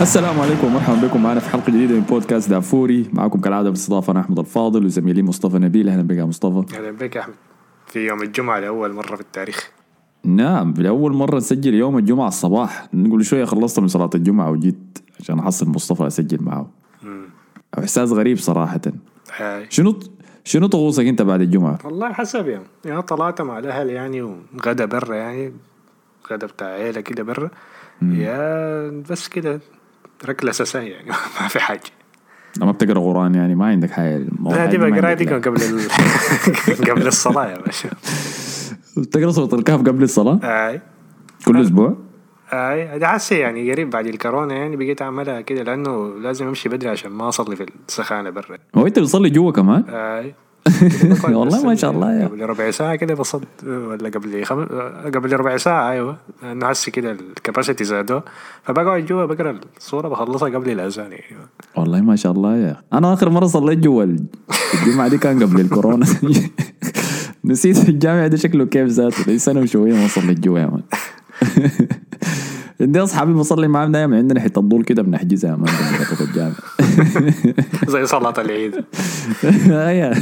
[0.00, 3.10] السلام عليكم ومرحبا بكم معنا في حلقة جديدة من بودكاست دافوري.
[3.12, 5.88] معكم كالعادة باستضافة أنا أحمد الفاضل وزميلي مصطفى نبيل.
[5.88, 6.76] أهلا بك يا مصطفى.
[6.76, 7.34] أهلا بك يا أحمد.
[7.86, 9.73] في يوم الجمعة لأول مرة في التاريخ.
[10.24, 12.88] نعم لأول مرة نسجل يوم الجمعة الصباح.
[12.94, 16.70] نقول شوية خلصت من صلاة الجمعة وجيت عشان أحصل مصطفى أسجل معه.
[17.78, 18.80] إحساس غريب صراحة.
[19.36, 19.66] هاي.
[19.70, 20.00] شنو
[20.44, 22.64] شنو طقوسك أنت بعد الجمعة؟ والله حسب يعني.
[22.84, 25.52] يا طلعت مع الأهل يعني وغدا برا يعني
[26.32, 27.50] غدا بتاع عيلة كده برا.
[28.02, 29.60] يا بس كده
[30.26, 31.08] ركلة أساسية يعني.
[31.40, 31.80] ما في حاجة.
[32.60, 34.26] ما بتقرأ قرآن يعني ما عندك حاجة.
[34.44, 35.80] لا دي بقرأها دي قبل ال...
[36.90, 37.90] قبل الصلاة يا باشا.
[38.96, 40.80] بتقرا سوره الكهف قبل الصلاة؟ أي.
[41.46, 41.96] كل أسبوع؟
[42.52, 43.06] أي.
[43.06, 47.28] حاسه يعني قريب بعد الكورونا يعني بقيت أعملها كده لأنه لازم أمشي بدري عشان ما
[47.28, 48.58] أصلي في السخانة برا.
[48.74, 50.34] هو أنت بتصلي جوا كمان؟ أي.
[51.36, 52.26] والله ما شاء الله يا.
[52.26, 54.64] قبل ربع ساعة كده بصد ولا قبل خم...
[55.14, 56.16] قبل ربع ساعة أيوه.
[56.42, 58.20] لأنه هسه كده الكباسيتي زادوا
[58.62, 61.36] فبقعد جوا بقرأ الصورة بخلصها قبل الأذان يعني.
[61.76, 62.76] والله ما شاء الله يا.
[62.92, 64.04] أنا آخر مرة صليت جوا
[64.74, 66.06] الجمعة دي كان قبل الكورونا.
[67.44, 70.08] نسيت الجامع ده شكله كيف ذاته سنة وشوية ما
[70.60, 70.82] يا مان
[72.80, 76.54] عندي اصحابي بصلي معاهم دايما عندنا حتة طول كده بنحجزها يا مان في الجامع
[77.92, 78.74] زي صلاة العيد
[79.70, 80.14] أيوة.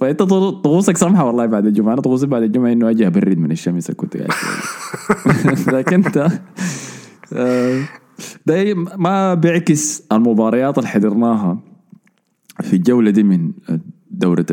[0.00, 3.90] فأنت طقوسك سمحة والله بعد الجمعة أنا طقوسي بعد الجمعة إنه أجي ابرد من الشمس
[3.90, 4.30] كنت قاعد.
[5.74, 6.28] لكن أنت
[7.32, 7.82] آه،
[8.46, 11.58] ده ما بيعكس المباريات اللي حضرناها
[12.60, 13.52] في الجولة دي من
[14.10, 14.46] دورة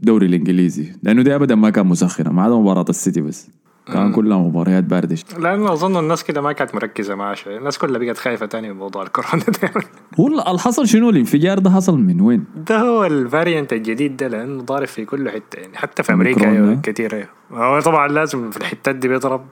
[0.00, 0.92] الدوري الإنجليزي.
[1.02, 2.32] لأنه دي ابدا ما كان مسخنة.
[2.32, 3.48] ما عدا مباراة السيتي بس.
[3.92, 7.98] كان كلها مباريات بارده لأنه أظن الناس كده ما كانت مركزة معاه شوية الناس كلها
[7.98, 9.70] بقت خايفة تاني من موضوع الكورونا ده.
[10.20, 14.62] هو اللي حصل شنو؟ الانفجار ده حصل من وين؟ ده هو الفاريانت الجديد ده لأنه
[14.62, 15.76] ضارب في كل حتة يعني.
[15.76, 17.66] حتى في أمريكا أوميكرون أيوه أيوه.
[17.76, 19.46] هو طبعا لازم في الحتات دي بيضرب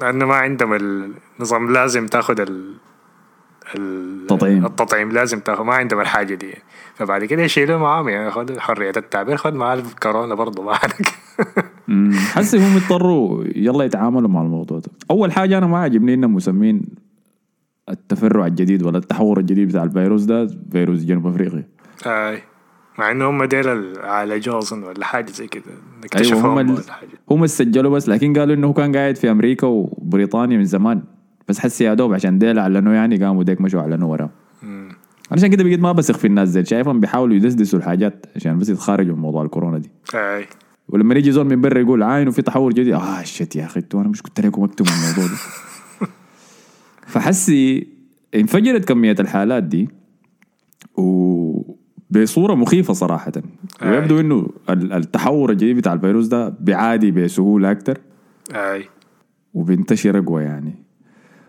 [0.00, 0.74] لأنه ما عندهم
[1.38, 1.72] النظام.
[1.72, 2.74] لازم تاخذ ال
[3.74, 4.66] ال- تطعيم.
[4.66, 5.12] التطعيم.
[5.12, 6.54] لازم تاخذ ما عندهم الحاجة دي.
[6.96, 8.08] فبعد كده يشيلوه معاهم.
[8.08, 10.72] يعني خد حرية التعبير خد معاه الكورونا برضه
[11.88, 12.12] مم.
[12.12, 14.88] حسي هم اضطروا يلا يتعاملوا مع الموضوع ده.
[15.10, 16.82] أول حاجة أنا ما عجبني إنهم مسمين
[17.88, 21.64] التفرع الجديد ولا التحور الجديد بتاع الفيروس ده فيروس جنوب أفريقيا.
[22.06, 22.42] أي.
[22.98, 25.64] مع إنه هم ديل عالجوه اظن ولا حاجة زي كده.
[25.66, 26.70] أيوه اكتشفوهم هم.
[26.70, 27.08] ولا حاجة.
[27.30, 31.02] هم سجلوا بس لكن قالوا إنه كان قاعد في أمريكا وبريطانيا من زمان.
[31.48, 34.30] بس حسي يا دوب عشان ديل اعلنوا يعني قاموا ديك مشوا اعلنوا وراه.
[35.36, 39.14] عشان كده بقيت ما بثق في الناس زي شايفهم بيحاولوا يدسدسوا الحاجات عشان بس يتخارجوا
[39.16, 39.90] من موضوع الكورونا دي.
[40.14, 40.46] أي.
[40.88, 44.00] ولما يجي زول من برا يقول عاين وفي تحور جديد آه شت يا أخي أنتوا
[44.00, 45.38] أنا مش كنت لكم اكتب الموضوع ده.
[47.12, 47.86] فحسي
[48.34, 49.88] انفجرت كمية الحالات دي
[50.96, 53.32] وبصورة مخيفة صراحة.
[53.82, 57.98] ويبدو إنه ال- التحور الجديد بتاع الفيروس ده بيعادي بسهولة أكتر.
[58.54, 58.84] أي.
[59.54, 60.74] وبينتشر أقوى يعني.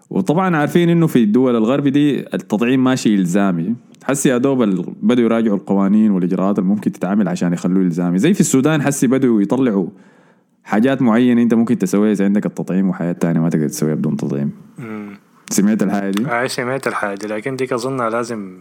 [0.09, 4.63] وطبعا عارفين إنه في الدول الغرب دي التطعيم ماشي إلزامي حسي يا دوب
[5.01, 9.41] بدوا يراجعوا القوانين والإجراءات اللي ممكن تتعامل عشان يخلوه إلزامي زي في السودان حسي بدوا
[9.41, 9.87] يطلعوا
[10.63, 14.51] حاجات معينة أنت ممكن تسويها اذا عندك التطعيم وحاجات تانية ما تقدر تسويها بدون تطعيم
[14.77, 15.17] مم.
[15.49, 18.57] سمعت الحاجة دي؟ أي سمعت الحاجة لكن ديك أظنها لازم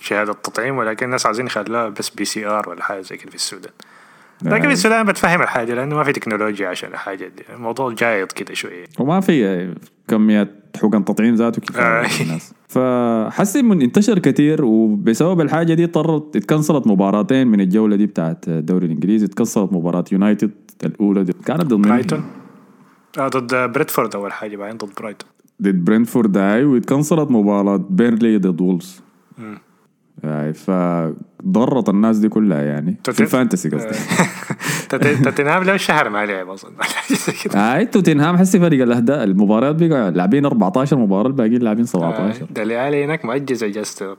[0.00, 3.72] شهادة تطعيم ولكن الناس عايزين يخلوها بس PCR ولا حاجة زي كده في السودان
[4.42, 7.42] لكن في السودان بتفهم الحاجة لأنه ما في تكنولوجيا عشان الحاجة دي.
[7.54, 8.84] الموضوع جايط كده شوية.
[8.98, 9.74] وما في
[10.08, 12.22] كمية حقن تطعيم ذاته كفاية آه.
[12.22, 18.48] للناس فحسي من انتشر كثير وبسبب الحاجة دي اضطرت اتكنسلت مباراتين من الجولة دي بتاعت
[18.48, 19.26] الدوري الإنجليزي.
[19.26, 20.50] اتكنسلت مباراة يونايتد
[20.84, 21.32] الأولى دي.
[21.32, 22.24] كانت ضد؟ برايتون.
[23.18, 25.30] آه ضد بريدفورد أول حاجة بعدين ضد برايتون.
[25.62, 29.02] ضد برنتفورد هاي واتكنسلت مباراة بيرلي ضد وولز
[30.54, 32.96] فضرت الناس دي كلها يعني.
[33.04, 33.88] في تتف- الفانتسي قصدي.
[34.88, 36.56] تت- توتنهام له شهر ما لعب
[37.10, 42.46] زي كده هاي توتنهام حسي فريق الاهداف المباريات بقى لاعبين 14 مباراة الباقيين لاعبين 17
[42.50, 44.16] ده اللي هناك مؤجز اجازة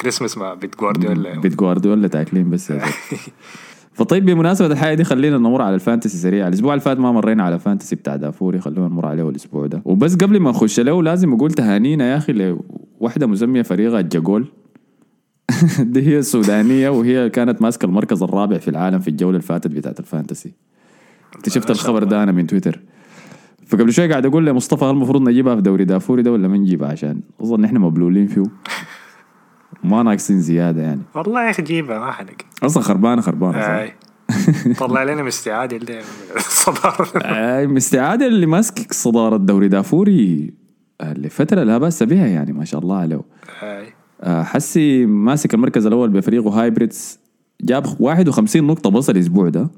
[0.00, 1.40] كريسماس مع بيت جوارديولا.
[1.40, 2.72] بيت جوارديولا تاكلين بس.
[3.94, 6.48] فطيب بمناسبة الحاجة دي خلينا نمر على ال fantasy سريع.
[6.48, 9.82] الأسبوع اللي فات ما مرينا على ال fantasy بتاع دافوري خلونا نمر عليه الأسبوع ده.
[9.84, 12.32] وبس قبل ما نخش له لازم أقول تهانينا يا أخي
[13.00, 14.46] لوحدة مسمية فريقها الجاكول
[15.92, 20.00] دي هي السودانية وهي كانت ماسكة المركز الرابع في العالم في الجولة اللي فاتت بتاعت
[20.00, 20.52] ال fantasy.
[21.36, 22.80] انت شفت الخبر ده؟ أنا من تويتر.
[23.66, 26.88] فقبل شوي قاعد أقول لمصطفى هل المفروض نجيبها في دوري دافوري ده ولا ما نجيبها
[26.88, 28.44] عشان أظن إحنا مبلولين فيه.
[29.84, 31.00] ما ناقصين زيادة يعني.
[31.14, 33.92] والله يا أخي جيبها ما حنك أصلا خربانة خربانة
[34.78, 36.00] طلع لنا مستعاد اللي
[36.36, 40.54] الصدارة آه، مستعاد اللي ماسك صدارة دوري دافوري
[41.02, 43.20] لفترة لا بأس بها يعني ما شاء الله عليه.
[44.24, 47.18] حسي ماسك المركز الأول بفريقه هايبريدز
[47.60, 49.70] جاب 51 نقطة بس الأسبوع ده.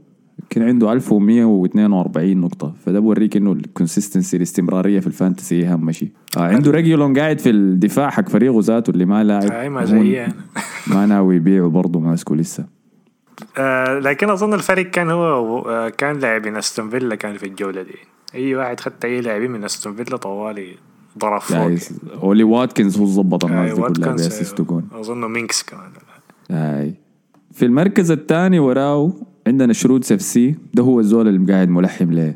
[0.51, 2.75] كان عنده 1142 نقطة.
[2.87, 6.09] فده بوريك إنه ال consistency الاستمرارية في ال fantasy هي أهم شيء.
[6.37, 10.25] آه عنده ريجولون قاعد في الدفاع حق فريقه ذاته اللي ما لاعب هاي ما زي
[10.25, 10.35] أنا.
[10.95, 12.67] ما ناوي يبيعه برضه ماسكه لسه.
[13.59, 17.97] آه لكن أظن الفرق كان هو آه كان لاعبين أستون فيلا كان في الجولة دي.
[18.35, 20.75] أي واحد خدت أي لاعبين من أستون فيلا طوالي.
[21.19, 21.59] ضرب فوق.
[21.59, 25.91] جايز اولي واتكنز هو ظبط الناس هاي دي كلها ب assist وجون أظن مينجز كمان.
[26.51, 26.95] هاي.
[27.53, 29.13] في المركز الثاني وراه
[29.47, 30.55] عندنا شرود FC.
[30.75, 32.35] ده هو الزول اللي قاعد ملحم له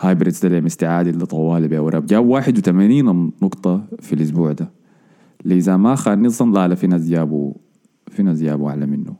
[0.00, 1.80] هايبريدز ده اللي مستعاد اللي طوالي بيه.
[1.80, 4.70] وراه جاب 81 نقطة في الأسبوع ده.
[5.44, 7.52] اللي إذا ما خاني الظن لا لا في ناس جابوا
[8.08, 9.14] في ناس جابوا أعلى منه.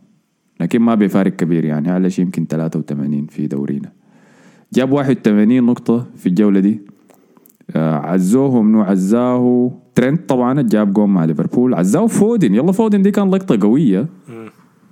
[0.60, 1.90] لكن ما بفارق كبير يعني.
[1.90, 3.92] أعلى شيء يمكن 83 في دورينا.
[4.72, 6.80] جاب 81 نقطة في الجولة دي.
[7.76, 11.74] عزوه منو عزاه؟ ترنت طبعا جاب جون مع ليفربول.
[11.74, 14.06] عزاه فودن يلا فودن دي كان لقطة قوية.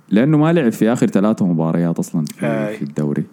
[0.09, 3.23] لأنه ما لعب في آخر ثلاثة مباريات أصلا في, الدوري.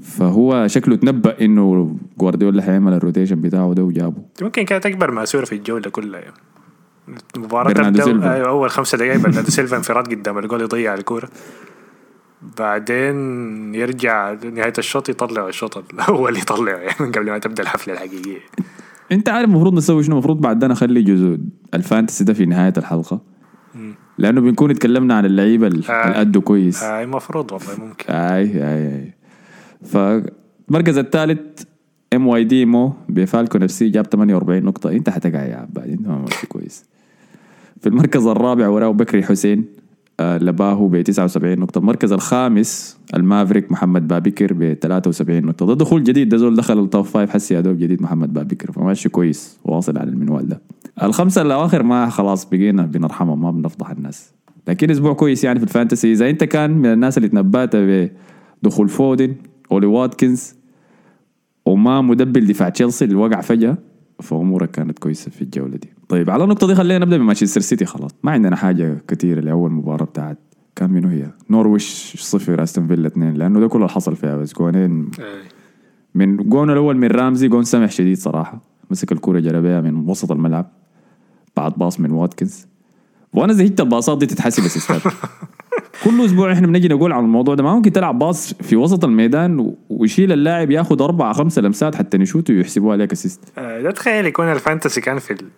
[0.00, 4.22] فهو شكله تنبأ إنه جوارديولا حيعمل ال rotation بتاعه ده وجابه.
[4.42, 6.22] ممكن كانت أكبر ماسوره في الجولة كلها.
[7.36, 8.34] المباراة برناردو تبدا سيلفا.
[8.34, 11.28] أيوه أول خمسة دقائق برناردو سيلفا انفراد قدام الجول يضيع الكورة
[12.58, 13.16] بعدين
[13.74, 18.38] يرجع نهاية الشوط يطلع الشوط الأول يطلعه يعني من قبل ما تبدأ الحفلة الحقيقية.
[19.12, 21.38] انت عارف المفروض نسوي شنو؟ المفروض بعد ده نخلي جزء
[21.74, 23.20] ال fantasy ده في نهاية الحلقة.
[24.18, 26.20] لأنه بنكون اتكلمنا عن اللعيبة اللي آه.
[26.20, 26.82] أدوا كويس.
[26.82, 28.12] هاي المفروض والله ممكن.
[28.12, 29.14] أي أي أي.
[29.84, 31.62] فالمركز الثالث
[32.14, 34.90] ام واي دي مو بفالكون اف سي جاب 48 نقطة.
[34.90, 36.84] انت حتقع يا عباد انت ما كويس.
[37.80, 39.58] في المركز الرابع وراه بكري حسين.
[39.58, 39.75] آه
[40.20, 41.78] لباهو ب 79 نقطة.
[41.78, 45.66] المركز الخامس المافريك محمد بابكر ب 73 نقطة.
[45.66, 48.72] ده دخول جديد ده زول دخل التوب فايف حسي يا دوب جديد محمد بابكر.
[48.72, 50.60] فماشي كويس واصل على المنوال ده.
[51.02, 54.32] الخمسة الأواخر ما خلاص بقينا بنرحمهم ما بنفضح الناس.
[54.68, 56.12] لكن أسبوع كويس يعني في الفانتسي.
[56.12, 57.76] إذا أنت كان من الناس اللي تنبأت
[58.62, 59.34] بدخول فودن
[59.72, 60.54] أولي واتكنز
[61.66, 63.78] وما مدبل دفاع تشيلسي اللي وقع فجأة
[64.22, 65.88] فأمورك كانت كويسة في الجولة دي.
[66.08, 68.10] طيب على النقطة دي خلينا نبدأ بمانشستر سيتي خلاص.
[68.22, 70.38] ما عندنا حاجة كثيرة لأول مباراة بتاعت
[70.76, 74.52] كان منو هي؟ نورويش صفر أستون فيلا اثنين لأنه ده كله اللي حصل فيها بس
[74.54, 75.10] جونين.
[75.18, 75.24] هاي.
[76.14, 78.60] من جون الأول من رامزي جون سمح شديد صراحة.
[78.90, 80.70] مسك الكورة جربها من وسط الملعب.
[81.56, 82.66] بعد pass من واتكنز.
[83.32, 85.02] وأنا زهقت الباصات دي تتحسب أسيستات.
[86.04, 87.62] كل أسبوع إحنا بنجي نقول عن الموضوع ده.
[87.62, 92.54] ما ممكن تلعب pass في وسط الميدان ويشيل اللاعب ياخذ أربع خمسه لمسات حتى نشوته
[92.54, 95.48] ويحسبوها عليك assist آه، ده تخيل يكون الفانتسي كان في ال...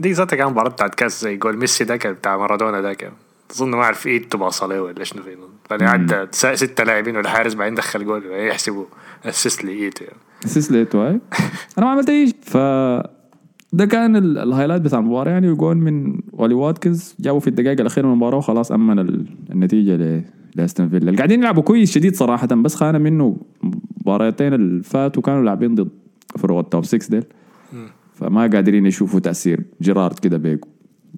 [0.00, 3.12] دي ذاتها كان مباراة بتاعت كاس زي جول ميسي ده كان بتاع مارادونا ده كان.
[3.50, 5.36] أظن ما أعرف ايد تباص عليه ولا شنو فيه
[5.70, 8.84] بعدين عدى ستة لاعبين والحارس بعدين دخل جول يحسبوا
[9.24, 10.16] assist لايد يعني.
[10.44, 11.20] assist هاي
[11.78, 12.36] أنا ما عملت أي شيء.
[12.42, 12.56] ف
[13.72, 17.80] ده كان ال- ال highlight بتاع المباراة يعني وجون من أولي واتكنز جابوا في الدقائق
[17.80, 20.24] الأخيرة من المباراة وخلاص أمن ال- النتيجة
[20.54, 20.98] لأستون فيلا.
[21.10, 23.36] اللي قاعدين يلعبوا كويس شديد صراحة بس خانة منه
[24.00, 25.88] مباراتين اللي فاتوا كانوا لاعبين ضد
[26.38, 27.24] فروع ال top 6 ديل.
[28.14, 29.62] فما قادرين يشوفوا تأثير.
[29.82, 30.58] جيرارد كده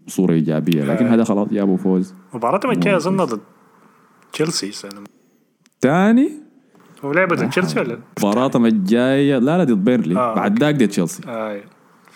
[0.06, 2.14] بصوره إيجابية لكن هذا خلاص جابوا فوز.
[2.34, 3.40] مباراتهم الجاية اظن ضد
[4.32, 4.70] تشيلسي
[5.80, 6.30] تاني؟
[7.04, 9.38] هو لعبوا ضد تشيلسي ولا؟ مباراتهم الجاية.
[9.38, 10.16] لا لا ضد بيرلي.
[10.18, 11.22] آه، بعد ذاك ضد تشيلسي.
[11.28, 11.60] آه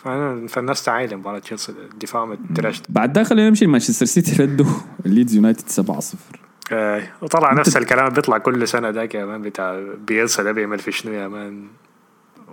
[0.04, 4.66] فأنا فالناس تعايلة مباراة تشيلسي الدفاع مترشت بعد ذاك خلينا نمشي مانشستر سيتي ردوا.
[5.06, 6.14] الليدز يونايتد 7-0
[6.72, 10.92] آه وطلع نفس الكلام بيطلع كل سنة ده يا مان بتاع بيلسا ده بيعمل في
[10.92, 11.64] شنو يا مان؟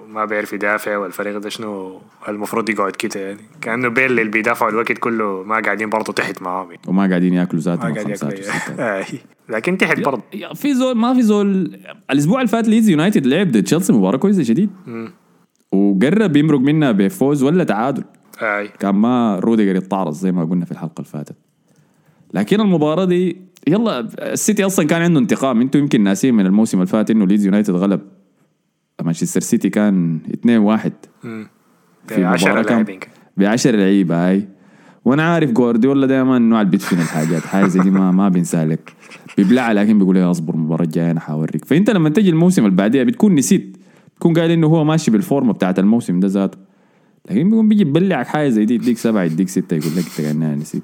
[0.10, 3.40] ما بيعرف يدافع والفريق ده شنو المفروض يقعد كده يعني.
[3.62, 6.70] كأنه بيل اللي بيدافعوا الوقت كله ما قاعدين برضه تحت معاهم.
[6.88, 8.80] وما قاعدين ياكلوا ما ذاتهم قاعد خمسات ياكل وستات.
[8.80, 9.06] آه.
[9.50, 10.22] لكن تحت برضه.
[10.56, 11.80] في زول ما في زول.
[12.12, 14.70] الأسبوع اللي فات ليدز يونايتد لعب ضد تشيلسي مباراة كويسة شديد.
[15.72, 18.04] وقرب يمرق منها بفوز ولا تعادل.
[18.42, 18.66] آه.
[18.80, 21.36] كان ما روديجر يتعرض زي ما قلنا في الحلقة اللي فاتت.
[22.34, 24.00] لكن المباراة دي يلا
[24.34, 25.62] السيتي أصلا كان عنده انتقام.
[25.62, 28.02] أنتم يمكن ناسين من الموسم اللي فات إنه ليدز يونايتد غلب.
[29.04, 30.92] مانشستر سيتي كان 2-1
[32.08, 33.00] في 10 مباراة كان لاعبين
[33.38, 34.48] ب 10 لعيبة هاي.
[35.06, 37.42] وأنا عارف جوارديولا دائما نوع اللي بيدفن الحاجات.
[37.42, 38.94] حاجة زي دي ما ما بينسى لك
[39.38, 43.04] بيبلعها لكن بيقول لي اصبر المباراة الجاية أنا حوريك فأنت لما تجي الموسم اللي بعديها
[43.04, 43.78] بتكون نسيت.
[44.20, 46.58] تكون قايل إنه هو ماشي بالفورمة بتاعت الموسم ده ذاته.
[47.30, 50.84] لكن بيقوم بيجي يبلعك حاجة زي دي يديك سبعة يديك ستة يقول لك إنت نسيت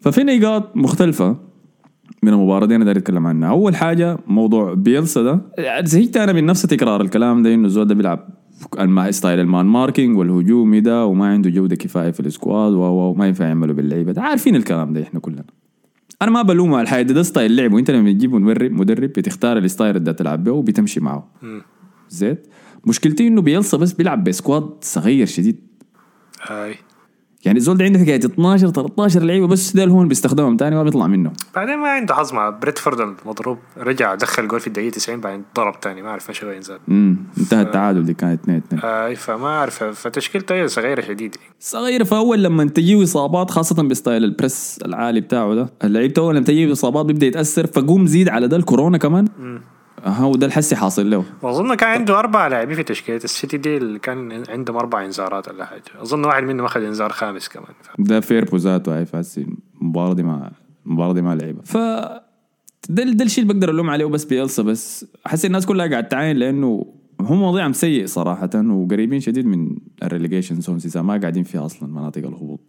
[0.00, 1.36] ففي نقاط مختلفة
[2.22, 5.40] من المباراة دي أنا داير أتكلم عنها، أول حاجة موضوع بيلسا ده.
[5.84, 8.28] زهقت أنا من نفس تكرار الكلام ده إنه الزول ده بيلعب
[9.10, 13.46] style ال man marking والهجومي ده وما عنده جودة كفاية في ال squad وما ينفع
[13.46, 14.22] يعملوا باللعيبة ده.
[14.22, 15.44] عارفين الكلام ده إحنا كلنا.
[16.22, 19.58] أنا ما بلومه على الحاجة ده, ده style لعب وانت لما تجيب مدرب مدرب بتختار
[19.58, 21.28] ال style اللي تلعب به وبتمشي معه.
[22.08, 22.46] زيت.
[22.86, 25.60] مشكلتي إنه بيلسا بس بيلعب ب squad صغير شديد.
[26.50, 26.74] اي
[27.44, 31.06] يعني الزول ده عنده حكاية 12 13 لعيبة بس ده هو بيستخدمهم تاني ما بيطلع
[31.06, 31.32] منه.
[31.54, 35.80] بعدين ما عنده حظ مع بامفورد المضروب رجع دخل جول في الدقيقة 90 بعدين ضرب
[35.80, 36.02] تاني.
[36.02, 39.84] ما اعرف إيش وين زاد امم انتهى التعادل دي كانت 2 2 اي فما اعرف
[39.84, 41.36] فتشكيلته هي صغيرة شديد.
[41.60, 45.68] صغير فأول لما تجيه إصابات خاصة ب style ال press العالي بتاعه ده.
[45.84, 49.28] اللعيب أول لما تجيه إصابات بيبدأ يتأثر فقوم زيد على ده الكورونا كمان.
[50.04, 51.24] ها وده الحسي حاصل له.
[51.42, 55.64] واظن كان عنده أربع لاعبين في تشكيلة السيتي دي اللي كان عندهم أربع إنذارات ولا
[55.64, 55.82] حاجة.
[56.00, 57.72] أظن واحد منهم أخذ إنذار خامس كمان.
[57.98, 59.46] ده فيربو ذاته هاي فاسي
[59.82, 60.50] المباراه دي ما
[60.86, 61.76] المباراه دي ما لعبها ف
[62.88, 66.36] ده ده الشيء اللي بقدر ألوم عليه بس بيلسا بس احس الناس كلها قاعد تعاين
[66.36, 66.86] لأنه
[67.20, 72.60] هم وضعهم سيء صراحة وقريبين شديد من الريليجيشن إذا ما قاعدين فيها أصلا مناطق الهبوط.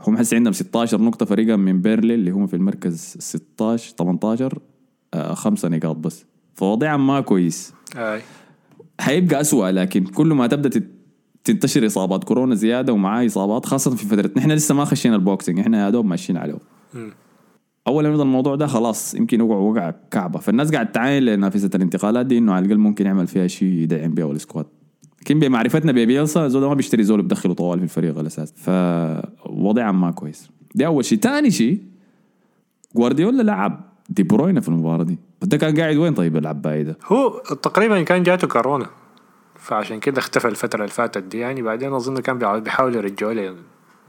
[0.00, 4.71] هم حسي عندهم 16 نقطة فريقا من بيرلي اللي هم في المركز 16 18 آه
[5.14, 6.24] خمسة نقاط بس.
[6.54, 7.74] فوضعهم ما كويس.
[7.96, 8.20] اي
[9.00, 10.82] حيبقى أسوأ لكن كل ما تبدأ
[11.44, 15.58] تنتشر إصابات كورونا زيادة ومعاه إصابات خاصة في فترة نحن لسه ما خشينا ال Boxing
[15.58, 16.58] إحنا يا دوب ماشيين عليه.
[17.86, 20.38] اول ما يبدا الموضوع ده خلاص يمكن يوقع وقع كعبة.
[20.38, 24.32] فالناس قاعد تعاين لنافذه الانتقالات دي إنه على الأقل ممكن يعمل فيها شيء يدعم بيه
[24.32, 24.66] ال squad.
[25.20, 30.50] لكن بمعرفتنا ببيلسا زول ما بيشتري زول بدخله طوال في الفريق الاساس فوضعهم ما كويس.
[30.74, 31.82] دي أول شيء ثاني شيء
[32.96, 35.18] جوارديولا لعب دي بروينه في المباراة دي.
[35.42, 38.86] ده كان قاعد وين طيب العباية ده هو تقريبا كان جاته كورونا.
[39.54, 41.38] فعشان كده اختفى الفترة اللي فاتت دي.
[41.38, 43.56] يعني بعدين أظن كان بيحاولوا يرجعوا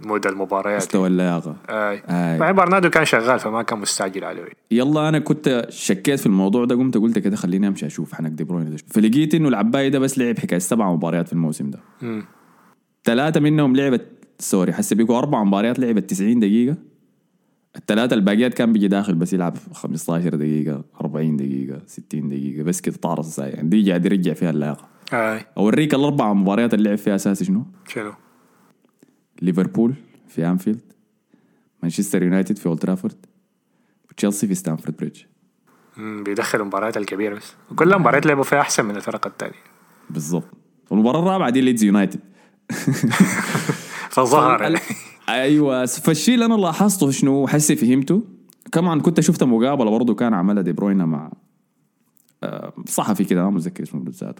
[0.05, 0.81] mode المباريات.
[0.81, 1.55] مستوى اللياقة.
[1.69, 2.03] آي.
[2.39, 4.43] بعدين برناردو كان شغال فما كان مستعجل عليه.
[4.71, 6.75] يلا أنا كنت شكيت في الموضوع ده.
[6.75, 10.39] قمت قلت كده خليني أمشي أشوف حنك دي بروين فلقيت إنه العباية ده بس لعب
[10.39, 11.79] حكاية سبع مباريات في الموسم ده.
[13.03, 14.07] ثلاثة منهم لعبت
[14.39, 16.75] sorry حسي بيقوا أربع مباريات لعبت 90 دقيقة.
[17.75, 22.95] الثلاثه الباقيات كان بيجي داخل بس يلعب 15 دقيقة 40 دقيقة 60 دقيقة بس كده
[22.95, 23.69] طارص ساي يعني.
[23.69, 24.87] دي قاعد يرجع فيها اللياقة.
[25.13, 28.13] اي أوريك الأربع مباريات اللي لعب فيها أساسي شنو؟ شنو؟
[29.41, 29.93] ليفربول
[30.27, 30.81] في أنفيلد
[31.83, 33.25] مانشستر يونايتد في أولد ترافورد
[34.11, 35.21] وتشيلسي في ستامفورد بريدج.
[35.97, 37.53] بيدخل المباريات الكبيرة بس.
[37.71, 39.59] وكل المباريات لعبوا فيها أحسن من الفرق الثانية
[40.09, 40.47] بالضبط.
[40.89, 42.19] والمباراه الرابعة دي ليدز يونايتد.
[44.09, 44.79] فظهر
[45.33, 45.85] أيوه.
[45.85, 48.23] فالشيء اللي أنا لاحظته شنو؟ حسي فهمته.
[48.71, 51.31] كمان كنت شفت مقابلة برضه كان عملها دي بروينا مع
[52.43, 54.39] آه، صحفي كده ما متذكر اسمه بالذات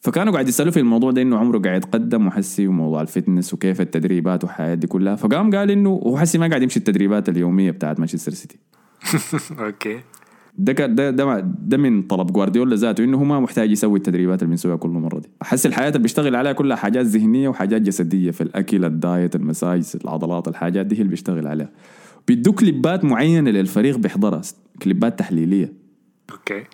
[0.00, 3.80] فكانوا قاعد يسألوا في الموضوع ده إنه عمره قاعد يتقدم وحسي وموضوع ال fitness وكيف
[3.80, 5.16] التدريبات والحياة دي كلها.
[5.16, 8.58] فقام قال إنه هو حسي ما قاعد يمشي التدريبات اليومية بتاعت مانشستر سيتي.
[9.64, 10.00] أوكي.
[10.58, 14.42] ده كان- ده ده ده من طلب جوارديولا ذاته إنه هو ما محتاج يسوي التدريبات
[14.42, 15.28] اللي بنسويها كل مرة دي.
[15.42, 19.43] أحس الحياة اللي بيشتغل عليها كلها حاجات ذهنية وحاجات جسدية في الأكل ال diet ال
[19.43, 21.70] muscles العضلات الحاجات دي هي اللي بيشتغل عليها.
[22.28, 24.40] بيدوا كليبات معينة للفريق بيحضرها
[24.82, 25.72] كليبات تحليلية.
[26.32, 26.64] أوكي.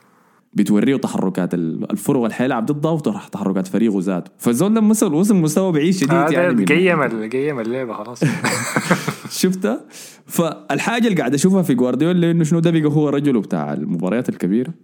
[0.55, 4.31] بتوريه تحركات ال- الفرق اللي حيلعب ضدها وتحركات فريقه ذاته.
[4.39, 8.21] فالزول ده وصل وصل مستوى بعيد شديد هذا يعني قيم قيم اللعبه خلاص.
[9.31, 9.81] شفتها؟
[10.27, 14.75] فالحاجة اللي قاعد أشوفها في جوارديولا انه شنو ده بقى هو رجله بتاع المباريات الكبيره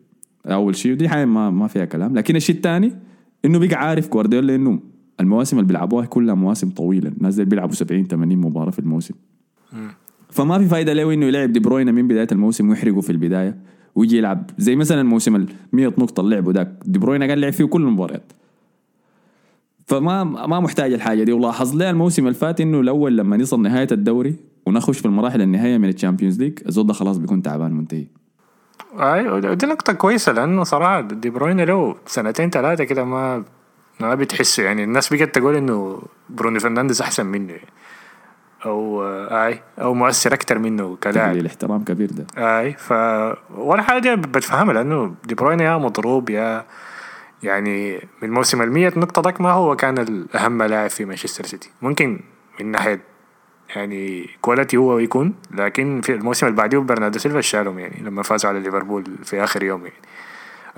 [0.46, 2.14] أول شيء ودي حاجة ما ما فيها كلام.
[2.18, 2.92] لكن الشيء الثاني
[3.44, 4.80] إنه بقى عارف جوارديولا انه
[5.20, 7.08] المواسم اللي بيلعبوها كلها مواسم طويلة.
[7.08, 9.14] الناس دي بيلعبوا 70 80 مباراة في الموسم.
[10.30, 13.56] فما في فايدة له إنه يلعب دي بروينا من بداية الموسم ويحرقه في البداية
[13.94, 14.50] ويجي يلعب.
[14.58, 17.82] زي مثلا الموسم ال 100 نقطة اللي لعبه ذاك دي بروينا كان لعب فيه كل
[17.82, 18.32] المباريات.
[19.86, 21.32] فما ما محتاج الحاجة دي.
[21.32, 25.78] ولاحظ لي الموسم اللي فات إنه الأول لما نصل نهاية الدوري ونخش في المراحل النهائية
[25.78, 28.06] من ال Champions League الزول ده خلاص بيكون تعبان منتهي
[28.98, 33.44] أي ودي نقطة كويسة لأنه صراحة دي بروين له سنتين ثلاثة كده ما
[34.00, 34.62] ما بتحسه.
[34.62, 37.52] يعني الناس بقت تقول إنه برونو فرنانديز أحسن منه.
[37.52, 37.68] يعني.
[38.66, 41.36] أو آي أو مؤثر أكتر منه كلاعب.
[41.36, 42.26] الاحترام كبير ده.
[42.36, 42.92] أي ف
[43.58, 46.64] ولا حاجة بتفهمها لأنه دي بروين يا مضروب يا
[47.42, 51.70] يعني من موسم ال 100 نقطة داك ما هو كان الأهم لاعب في مانشستر سيتي.
[51.82, 52.20] ممكن
[52.60, 53.00] من ناحية
[53.76, 58.50] يعني quality هو يكون لكن في الموسم اللي بعديه برناردو سيلفا شالهم يعني لما فازوا
[58.50, 59.98] على ليفربول في آخر يوم يعني.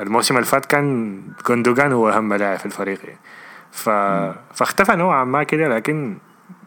[0.00, 3.18] الموسم اللي فات كان جوندوجان هو أهم لاعب في الفريق يعني.
[3.72, 3.88] ف...
[4.54, 6.18] فاختفى نوعا ما كده لكن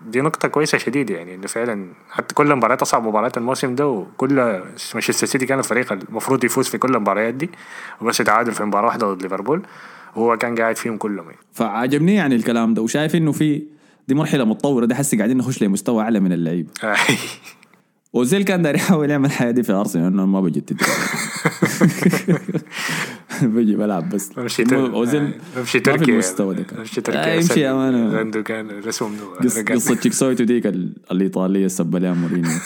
[0.07, 4.61] دي نقطة كويسة شديدة يعني إنه فعلا حتى كل مباريات أصعب مباريات الموسم ده وكل
[4.93, 7.49] مانشستر سيتي كان الفريق المفروض يفوز في كل المباريات دي
[8.01, 9.61] وبس يتعادل في مباراة واحدة ضد ليفربول
[10.15, 11.37] وهو كان قاعد فيهم كلهم يعني.
[11.53, 13.63] فعجبني يعني الكلام ده وشايف إنه في
[14.07, 16.69] دي مرحلة متطورة ده حسي قاعدين نخش لمستوى أعلى من اللعيبة
[18.15, 20.81] اوزيل كان داير يحاول يعمل الحياة دي في أرسنال انه ما بجدد
[23.43, 24.33] بيجي بلعب بس.
[24.33, 28.41] بمشي مو- اوزيل بمشي ما تركي في المستوى ده آه، تركي يمشي يا مان عنده
[28.41, 32.51] كان قص- قصة تشيكسويتو ديك ال- الإيطالية سب لها مورينيو.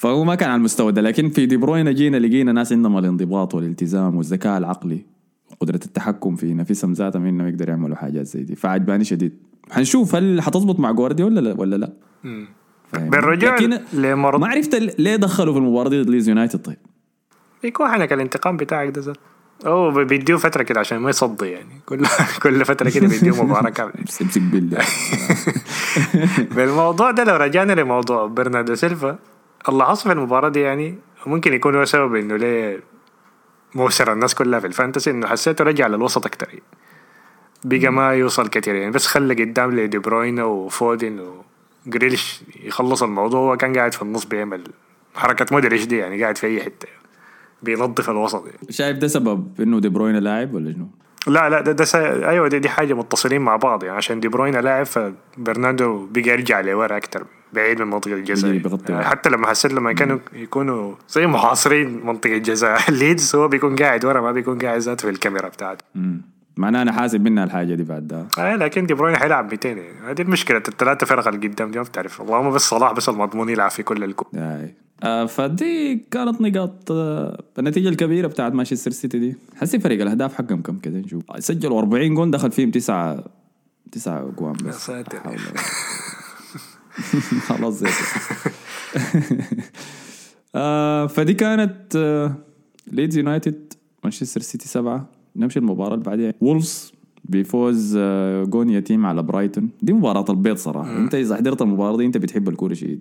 [0.00, 3.54] فهو ما كان على المستوى ده لكن في دي بروين جينا لقينا ناس عندهم الانضباط
[3.54, 5.04] والالتزام والذكاء العقلي
[5.50, 8.56] وقدرة التحكم في نفسهم ذاتهم إنهم يقدروا يعملوا حاجات زي دي.
[8.56, 9.32] فعجباني شديد.
[9.70, 11.92] حنشوف هل حتظبط مع جوارديولا ولا لا؟ ولا لا؟
[12.92, 16.76] بالرجوع لكن لمرض ما عرفت ليه دخلوا في المباراة دي ضد ليز يونايتد طيب؟
[17.64, 19.16] يكون حنك الانتقام بتاعك ده زاد
[19.66, 21.80] هو بيديه فترة كده عشان ما يصدي يعني.
[21.86, 22.06] كل
[22.42, 23.94] كل فترة كده بيديه مباراة كاملة.
[24.06, 24.78] بس امسك بيل
[26.56, 29.18] بالموضوع ده لو رجعنا لموضوع برناردو سيلفا
[29.68, 32.80] اللي حصل في المباراة دي يعني ممكن يكون هو سبب إنه ليه
[33.74, 36.48] مؤثر الناس كلها في ال Fantasy إنه حسيته رجع للوسط أكتر.
[36.48, 36.62] يعني.
[37.64, 38.90] بقى ما يوصل كتير يعني.
[38.90, 41.20] بس خلى قدام لدي بروين وفودن
[41.86, 44.64] وجريليش يخلص الموضوع هو كان قاعد في النص بيعمل
[45.14, 46.88] حركة مودريش دي يعني قاعد في أي حتة
[47.62, 48.58] بينظف الوسط يعني.
[48.70, 50.88] شايف ده سبب إنه دي بروين لاعب ولا شنو؟
[51.26, 52.28] لا لا ده, ده سا...
[52.28, 56.60] أيوه دي, دي حاجة متصلين مع بعض يعني عشان دي بروين لاعب فبرناردو بقى يرجع
[56.60, 59.04] لورا أكتر بعيد من منطقة الجزاء يعني.
[59.04, 64.20] حتى لما حسيت لما كانوا يكونوا زي محاصرين منطقة الجزاء ليدز هو بيكون قاعد ورا
[64.20, 65.84] ما بيكون قاعد ذاته في الكاميرا بتاعته
[66.56, 66.62] مم.
[66.64, 70.10] معناه أنا حاسب منها الحاجة دي بعد ده آه لكن دي بروين حيلعب 200 يعني
[70.10, 73.70] هذه المشكلة الثلاثه فرق اللي قدام دي ما بتعرف اللهم بس صلاح بس المضمون يلعب
[73.70, 74.70] في كل الكو آه.
[75.02, 80.62] آه فدي كانت نقاط آه النتيجة الكبيرة بتاعت مانشستر سيتي دي حسي فريق الأهداف حقهم
[80.62, 83.24] كم كده نشوف سجلوا 40 جون دخل فيهم تسعة
[83.92, 85.16] تسعة جوان يا بس ساتر.
[85.28, 85.62] ولا قوة.
[87.48, 87.82] خلاص.
[90.54, 92.34] آه فدي كانت آه
[92.92, 93.72] ليدز يونايتد
[94.04, 96.92] مانشستر سيتي سبعة نمشي المباراة اللي بعدها وولفز
[97.24, 99.70] بيفوز آه جون يتيم على برايتون.
[99.82, 100.96] دي مباراة البيض صراحة.
[100.96, 103.00] انت إذا حضرت المباراة دي انت بتحب الكورة شديد.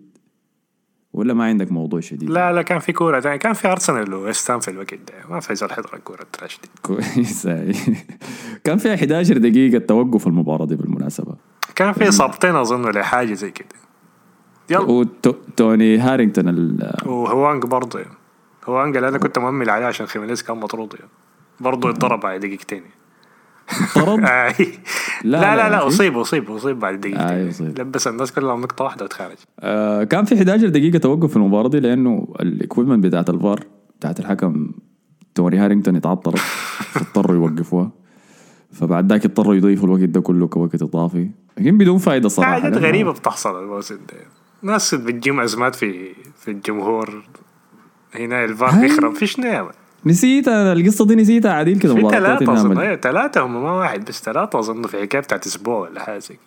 [1.14, 4.52] ولا ما عندك موضوع شديد؟ لا لا كان في كورة ثانية كان في ارسنال وويست
[4.52, 5.14] هام في الوقت ده.
[5.30, 7.48] ما في زول حضر الكورة ال trash دي كويس.
[8.64, 11.36] كان فيها 11 دقيقة توقف المباراة دي بالمناسبة.
[11.76, 13.68] كان في اصابتين أظن لحاجه زي كده.
[14.70, 14.80] يلا.
[14.82, 18.00] وتوني هارينغتون ال- وهوانج برضه.
[18.66, 21.12] هوانج اللي أنا كنت مؤمل عليه عشان خيمينيز كان مطرود يعني.
[21.60, 22.84] برضه اتضرب بعد دقيقتين.
[23.96, 24.54] طرد آي.
[25.24, 27.48] لا، لا لا لا، أصيب أصيب أصيب بعد دقيقتين.
[27.48, 27.80] أصيب.
[27.80, 31.80] لبس الناس كلها نقطة واحدة وتخرج آه كان في 11 دقيقة توقف في المباراة دي
[31.80, 33.60] لأنه ال equipment بتاعت الفار
[34.00, 34.72] بتاعت الحكم
[35.36, 37.92] توني هارينغتون اتعطلت فاضطروا يوقفوها.
[38.72, 41.30] فبعد ذاك اضطروا يضيفوا الوقت ده كله كوقت إضافي.
[41.58, 42.52] لكن بدون فايدة صراحة.
[42.52, 44.16] حاجات غريبة بتحصل الموسم ده.
[44.62, 47.24] ناس بتجيهم أزمات في في الجمهور.
[48.16, 48.82] هنا الفار.
[48.82, 49.72] بيخرب فيش نعمة.
[50.06, 52.02] نسيت أنا القصة دي نسيتها عديل كده في
[52.54, 52.72] أظن.
[52.72, 56.38] ال- أيوة ثلاثة هم ما واحد بس ثلاثة أظن في حكاية بتاعت أسبوع ولا كده.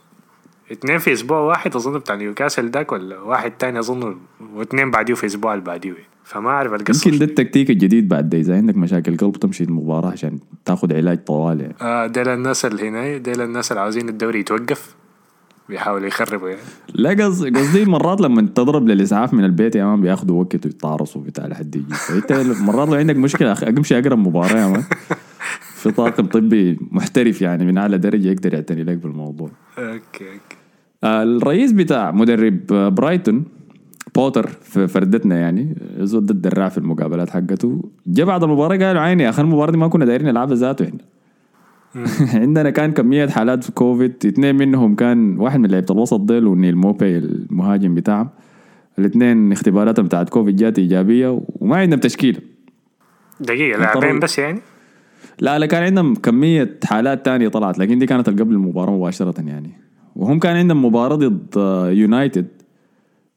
[0.73, 4.17] اثنين في أسبوع واحد أظن بتاع نيوكاسل داك ولا واحد تاني أظن
[4.55, 5.95] واثنين بعديه في أسبوع اللي بعديه.
[6.25, 10.11] فما أعرف القصة يمكن ده التكتيك الجديد بعد ده إذا عندك مشاكل قلب تمشي المباراة
[10.11, 14.41] عشان تاخذ علاج طوال يعني آه ديل الناس اللي هنا ديل الناس اللي عاوزين الدوري
[14.41, 14.95] يتوقف.
[15.73, 16.61] بيحاولوا يخربوا يعني.
[16.95, 21.47] لا قصدي قصدي مرات لما تضرب للإسعاف من البيت يا man بياخذوا وقت ويتعرصوا بتاع
[21.47, 21.95] لحد يجي.
[21.95, 22.33] فأنت
[22.67, 24.83] مرات لو عندك مشكلة امشي اقرب مباراة يا man
[25.75, 29.51] في طاقم طبي محترف يعني من أعلى درجة يقدر يعتني لك بالموضوع.
[29.79, 30.57] okay okay.
[31.05, 33.45] آه، الرئيس بتاع مدرب آه، برايتون
[34.15, 37.83] بوتر في فردتنا يعني زود الدراع في المقابلات حقته.
[38.07, 41.01] جا بعد المباراة قال عيني آخر المباراه دي ما كنا دايرين نلعبها ذاته إحنا.
[42.35, 44.27] عندنا كان كمية حالات في كوفيد.
[44.27, 48.29] اثنين منهم كان واحد من لعيبة الوسط ديل ونيل موباي المهاجم بتاعهم.
[48.99, 52.39] الاثنين اختباراتهم بتاعت كوفيد جات إيجابية وما عندهم تشكيلة
[53.41, 54.61] دقيقة اضطروا- لاعبين بس يعني؟
[55.41, 59.71] لا لا كان عندهم كمية حالات تانية طلعت لكن دي كانت قبل المباراة مباشرة يعني.
[60.17, 62.47] وهم كان عندهم مباراة ضد آه، يونايتد.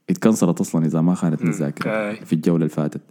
[0.10, 2.16] اتكنسلت أصلا إذا ما خانتني الذاكرة أي.
[2.16, 3.02] في الجولة اللي فاتت.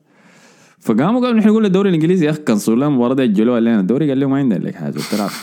[0.84, 4.08] فقاموا قالوا نحن نقول للدوري الإنجليزي يا أخي كنسلوا لنا المباراة دي اجلوها لنا الدوري
[4.08, 5.30] قال لهم ما عندنا لك حاجة بتلعب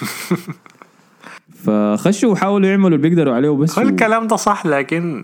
[1.63, 5.23] فخشوا وحاولوا يعملوا اللي بيقدروا عليه بس هو و- الكلام ده صح لكن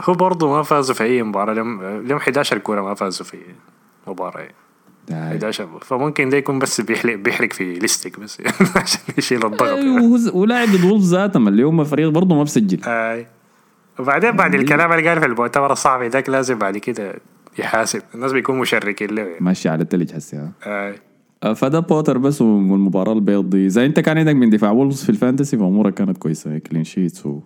[0.00, 3.36] هو برضه ما فازوا في مباراة اليوم اليوم 11 كورة ما فازوا في
[4.06, 4.40] مباراة.
[4.40, 4.52] يعني.
[5.12, 5.32] آه.
[5.32, 8.40] 11 فممكن ده يكون بس بيحرق بيحرق في ليستك بس.
[8.40, 9.62] يعني عشان يشيل الضغط.
[9.62, 12.84] أي، وهو- ولاعب وولفز ذاتهم اللي هم فريق برضه ما بسجل.
[12.84, 13.26] أي.
[13.98, 17.14] وبعدين بعد الكلام اللي قال في المؤتمر الصحفي ذاك لازم بعد كده
[17.58, 18.02] يحاسب.
[18.14, 19.10] الناس بيكونوا مشركين.
[19.10, 19.36] له يعني.
[19.40, 20.52] ماشي على التلج ها.
[20.66, 20.94] اي
[21.42, 25.10] آه، فده بوتر بس والمباراة البيض دي زي انت كان عندك من دفاع وولفز في
[25.10, 26.58] الفانتسي فأمورك كانت كويسة.
[26.58, 27.40] كلين شيتس و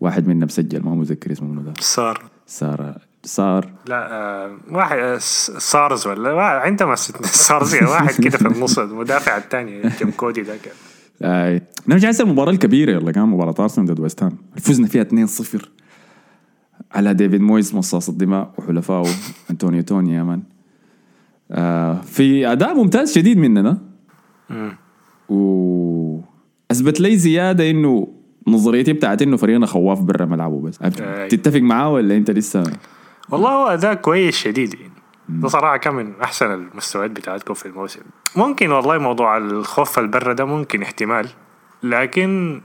[0.00, 1.72] واحد منا مسجل ما متذكر اسمه منو ده.
[1.80, 2.96] صار سارة.
[3.24, 5.18] صار لا آه واحد آه،
[5.58, 10.72] سارز ولا عندما سارز واحد كده في النص المدافع الثاني جيم كودي ذاك
[11.22, 14.36] اي نرجع هسه المباراة الكبيرة يلا كان مباراة أرسنال ضد ويست هام.
[14.56, 15.06] فزنا فيها 2-0
[16.92, 19.06] على ديفيد مويز مصاص الدماء وحلفائه
[19.50, 20.42] أنطونيو توني يا مان.
[21.50, 23.78] آه في أداء ممتاز شديد مننا.
[25.28, 28.08] واثبت لي زيادة إنه
[28.46, 30.78] نظريتي بتاعت إنه فريقنا خواف برا ملعبه بس.
[31.28, 32.62] تتفق معاه ولا أنت لسه؟
[33.30, 34.92] والله هو أداء كويس شديد يعني.
[35.28, 38.00] ده صراحة كان من أحسن المستويات بتاعتكم في الموسم.
[38.36, 41.28] ممكن والله موضوع الخوف البرة ده ممكن احتمال
[41.82, 42.60] لكن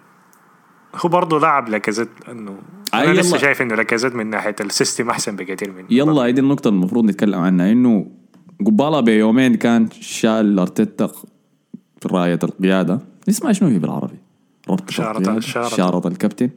[0.95, 2.57] هو برضه لاعب لاكازيت إنه
[2.93, 3.37] أنا لسه يلا.
[3.37, 7.71] شايف إنه لاكازيت من ناحية السيستم أحسن بكثير من يلا هيدي النقطة المفروض نتكلم عنها
[7.71, 8.07] إنه
[8.65, 14.15] قبالة بيومين كان شال أرتيتا في راية القيادة اسمها شنو هي بالعربي؟
[14.69, 15.67] ربط شارة- شارة.
[15.67, 16.49] شارة الكابتن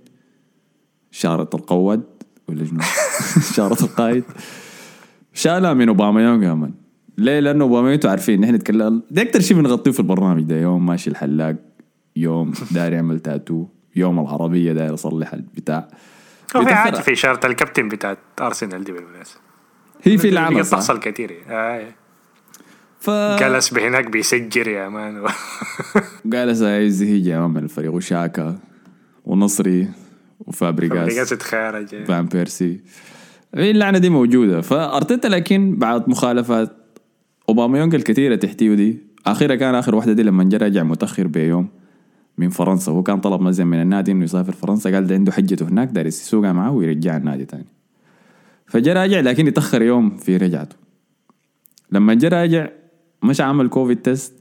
[1.10, 2.02] شارة القواد
[2.48, 2.80] ولا شنو؟
[3.56, 4.24] شارة القائد
[5.32, 6.72] شالها من اوباما يونغ يا مان
[7.18, 10.86] ليه؟ لأنه اوباما أنتوا عارفين نحن نتكلم ده أكثر شيء بنغطيه في البرنامج ده يوم
[10.86, 11.56] ماشي الحلاق
[12.16, 13.66] يوم داير يعمل تاتو
[13.96, 15.88] يوم العربية داير يصلح البتاع.
[16.46, 16.58] في.
[16.58, 19.40] عادي في اشاره الكابتن بتاعت أرسنال دي بالمناسبة.
[20.02, 21.36] هي في العمل صح؟ تحصل كثير.
[21.48, 21.88] آه.
[23.00, 25.22] ف جلس بهناك بيسجل يا مان.
[26.24, 28.58] جالس عايز يجي من الفريق وشاكا
[29.24, 29.88] ونصري
[30.40, 30.98] وفابريغاس.
[30.98, 32.80] فابريجاس اتخارج فان بيرسي.
[33.54, 34.60] هي اللعنة دي موجودة.
[34.60, 36.76] فأرتيتا لكن بعد مخالفات
[37.48, 41.68] أوباميونج الكثيرة تحتيه دي أخيرا كان آخر واحدة دي لما جا رجع متأخر بيوم.
[42.38, 42.92] من فرنسا.
[42.92, 46.06] هو كان طلب مزن من النادي إنه يسافر فرنسا قال ده عنده حجته هناك داير
[46.06, 47.66] يسوقها معاه ويرجع النادي تاني.
[48.66, 50.76] فجا راجع لكن يتأخر يوم في رجعته.
[51.92, 52.68] لما جا راجع
[53.22, 54.32] مش عمل كوفيد test.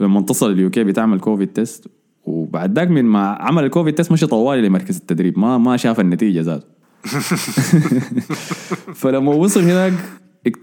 [0.00, 1.86] لما تصل ال UK بتعمل كوفيد test.
[2.24, 6.40] وبعد ذاك من ما عمل الكوفيد test مشي طوالي لمركز التدريب ما ما شاف النتيجة
[6.40, 6.66] ذاته.
[9.00, 9.92] فلما وصل هناك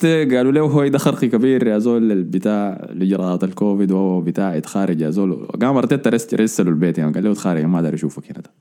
[0.03, 5.09] قالوا له هو ده خرقي كبير يا زول البتاع الاجراءات الكوفيد وهو بتاع يتخارج يا
[5.09, 5.47] زول.
[5.61, 8.51] قام ارتيتا رس- رسله البيت يعني قال له تخارج ما أقدر أشوفك هنا ده.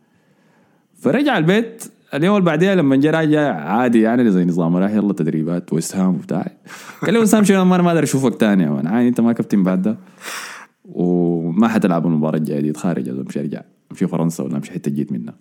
[0.95, 5.73] فرجع البيت اليوم اللي بعديها لما جا راجع عادي يعني زي نظام راح يلا تدريبات
[5.73, 6.53] وسهام وبتاع.
[7.03, 8.87] قال له وسام شنو؟ أنا ما أقدر أشوفك تاني يا مان.
[8.87, 9.99] عادي أنت ما كابتن بعد ده.
[10.85, 13.61] وما حتلعب المباراة الجاية دي تخارج يا زول مش ارجع
[13.93, 15.35] امشي فرنسا ولا امشي حتة جيت منها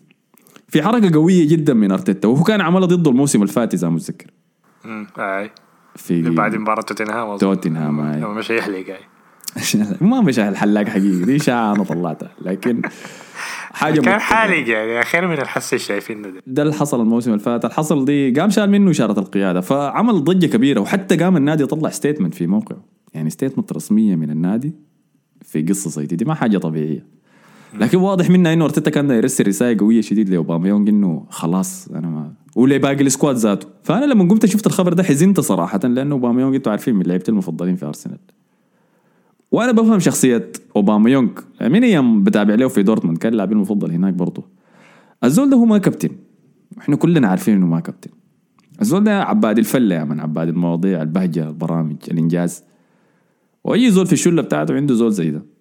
[0.68, 4.32] في حركة قوية جدا من أرتيتا وهو كان عملها ضده الموسم الفات إذا متذكر.
[5.96, 7.38] في بعد مباراة توتنهام.
[7.38, 8.20] توتنهام، أي.
[8.20, 8.98] لما مش يحلق اي
[10.02, 12.32] ما مش الحلاق حقيقي دي اشاعه أنا طلعتها.
[12.42, 12.82] لكن
[13.72, 16.42] حاجة كان حالق يعني خير من الحس اللي شايفينه ده.
[16.48, 17.66] ده اللي حصل الموسم اللي فات.
[17.66, 22.34] الحصل دي قام شال منه إشارة القيادة فعمل ضجة كبيرة وحتى قام النادي يطلع statement
[22.34, 22.86] في موقعه.
[23.14, 24.74] يعني statement رسمية من النادي
[25.42, 27.06] في قصة زي دي, دي ما حاجة طبيعية.
[27.74, 32.34] لكن واضح منها إنه أرتيتا كان يرسل رسالة قوية شديد لأوباميونج إنه خلاص أنا ما
[32.56, 33.68] ولباقي ال squad ذاته.
[33.84, 37.76] فأنا لما قمت شفت الخبر ده حزنت صراحة لأنه أوباميونج أنتوا عارفين من لعيبتي المفضلين
[37.76, 38.20] في أرسنال.
[39.52, 41.30] وأنا بفهم شخصية أوباميونج.
[41.62, 44.44] من أيام بتابع له في دورتموند؟ كان لاعبي المفضل هناك برضه
[45.24, 46.10] الزول ده هو ما كابتن.
[46.78, 48.12] إحنا كلنا عارفين إنه ما كابتن.
[48.82, 52.64] الزول ده عباد الفلة يا من عباد المواضيع البهجة البرامج الإنجاز.
[53.64, 55.55] وأي زول في الشلة بتاعته عنده زول زي ده.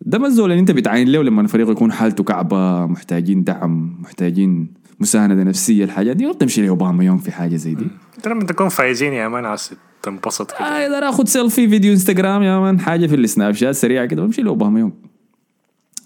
[0.00, 4.74] ده ما الزول اللي انت بتعاين له لما الفريق يكون حالته كعبة محتاجين دعم محتاجين
[5.00, 7.86] مساندة نفسية الحاجات دي ما بتمشي لاوباميونج في حاجة زي دي؟
[8.16, 9.70] انت لما تكون فايزين يا مان عايز
[10.02, 10.60] تنبسط كده.
[10.60, 14.42] آه أقدر أخذ selfie video إنستغرام يا مان حاجة في السناب شات سريعة كده بمشي
[14.42, 14.92] لاوباميونج.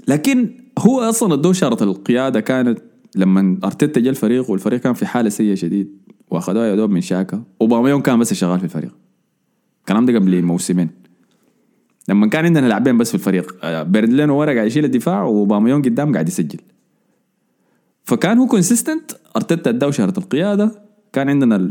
[0.09, 2.78] لكن هو أصلا ادوه شارة القيادة كانت
[3.16, 5.88] لما أرتيتا جا الفريق والفريق كان في حالة سيئة شديد
[6.30, 8.90] واخذوها يا دوب من شاكا أوباميونج كان بس شغال في الفريق.
[9.80, 11.04] الكلام ده قبل موسمين.
[12.09, 15.83] لما كان عندنا لاعبين بس في الفريق آه، بيرد لينو ورا قاعد يشيل الدفاع واوباميونج
[15.83, 16.59] قدام قاعد يسجل.
[18.05, 21.69] فكان هو consistent أرتيتا اداه شارة القيادة كان عندنا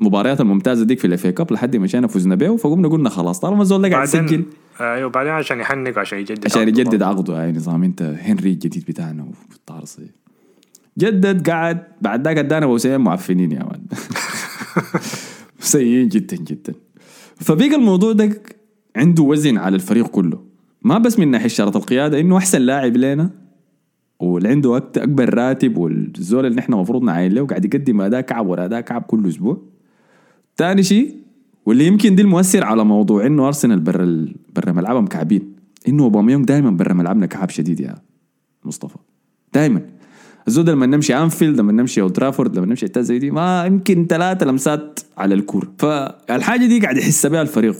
[0.00, 3.40] المباريات الممتازة ديك في ال FA Cup لحد ما مشينا فزنا بيه فقمنا قلنا خلاص
[3.40, 4.20] طالما الزول ده قاعد يسجل.
[4.20, 4.46] بعدين
[4.80, 7.02] أيوه بعدين عشان يحنق عشان يجدد عشان يجدد.
[7.02, 7.42] عقده.
[7.42, 10.02] هاي نظام انت هنري الجديد بتاعنا والطارصه
[10.98, 11.82] جدد قعد.
[12.00, 13.80] بعد ذاك ادانا موسمين معفنين يا مان.
[15.60, 16.72] سيئين جدا جدا.
[17.36, 18.42] فبقى الموضوع ده
[18.96, 20.40] عنده وزن على الفريق كله.
[20.82, 23.30] ما بس من ناحية شارة القيادة إنه أحسن لاعب لنا.
[24.20, 28.64] واللي عنده أكبر راتب والزول اللي نحن المفروض نعاين له وقاعد يقدم أداء كعب ورا
[28.64, 29.62] أداء كعب كل أسبوع.
[30.56, 31.16] ثاني شيء
[31.66, 35.52] واللي يمكن دي المؤثر على موضوع إنه أرسنال برا برا ملعبهم كعبين.
[35.88, 37.94] إنه اوباميونج دائما برا ملعبنا كعب شديد يا
[38.64, 38.96] مصطفى.
[39.54, 39.80] دائما
[40.48, 44.06] الزول لما نمشي أنفيلد لما نمشي أولد ترافورد لما نمشي حتات زي دي ما يمكن
[44.06, 47.76] ثلاثة لمسات على الكورة فالحاجة دي قاعد يحس بها الفريق.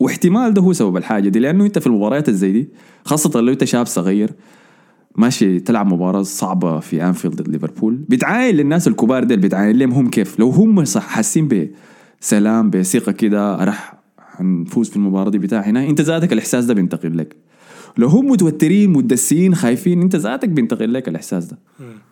[0.00, 2.68] واحتمال ده هو سبب الحاجة دي لأنه أنت في المباريات الزي دي
[3.04, 4.30] خاصة لو أنت شاب صغير
[5.16, 10.10] ماشي تلعب مباراة صعبة في أنفيلد ضد ليفربول بتعاين للناس الكبار ديل بتعاين لهم هم
[10.10, 11.70] كيف؟ لو هم صح حاسين
[12.20, 17.18] بسلام بثقة كده راح حنفوز في المباراة دي بتاع هنا أنت ذاتك الإحساس ده بينتقل
[17.18, 17.36] لك.
[17.98, 21.58] لو هم متوترين مدسين خايفين أنت ذاتك بينتقل لك الإحساس ده.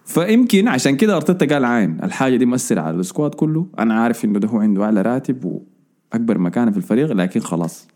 [0.05, 4.25] فيمكن عشان كده أرتيتا قال عاين الحاجة دي مؤثرة على ال squad كله أنا عارف
[4.25, 5.45] إنه ده هو عنده أعلى راتب
[6.13, 7.89] واكبر مكانه في الفريق لكن خلاص.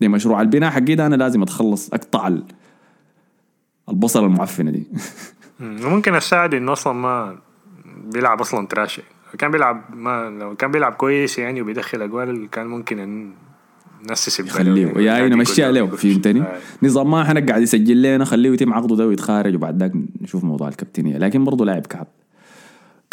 [0.00, 2.44] لمشروع البناء حقي ده أنا لازم أتخلص أقطع ال-
[3.88, 4.86] البصله المعفنة دي.
[5.60, 5.76] مم.
[5.84, 7.36] وممكن الساعد إنه أصلا ما
[8.12, 9.02] بيلعب أصلا تراشي.
[9.38, 13.32] كان بيلعب ما لو كان بيلعب كويس يعني وبيدخل أجوال كان ممكن إن
[14.02, 16.56] الناس تسيب خليه يا نمشيها له فهمتني؟ آه.
[16.82, 20.68] نظام ما إحنا قاعد يسجل لنا خليه يتم عقده ده ويتخارج وبعد ذاك نشوف موضوع
[20.68, 21.18] الكابتنية.
[21.18, 22.06] لكن برضه لاعب كعب.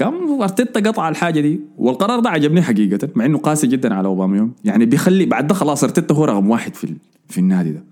[0.01, 4.53] كم أرتيتا قطع الحاجة دي؟ والقرار ده عجبني حقيقة مع إنه قاسي جدا على اوباميونج
[4.65, 6.93] يعني بيخلي بعد ده خلاص أرتيتا هو رقم واحد في
[7.29, 7.83] في النادي ده.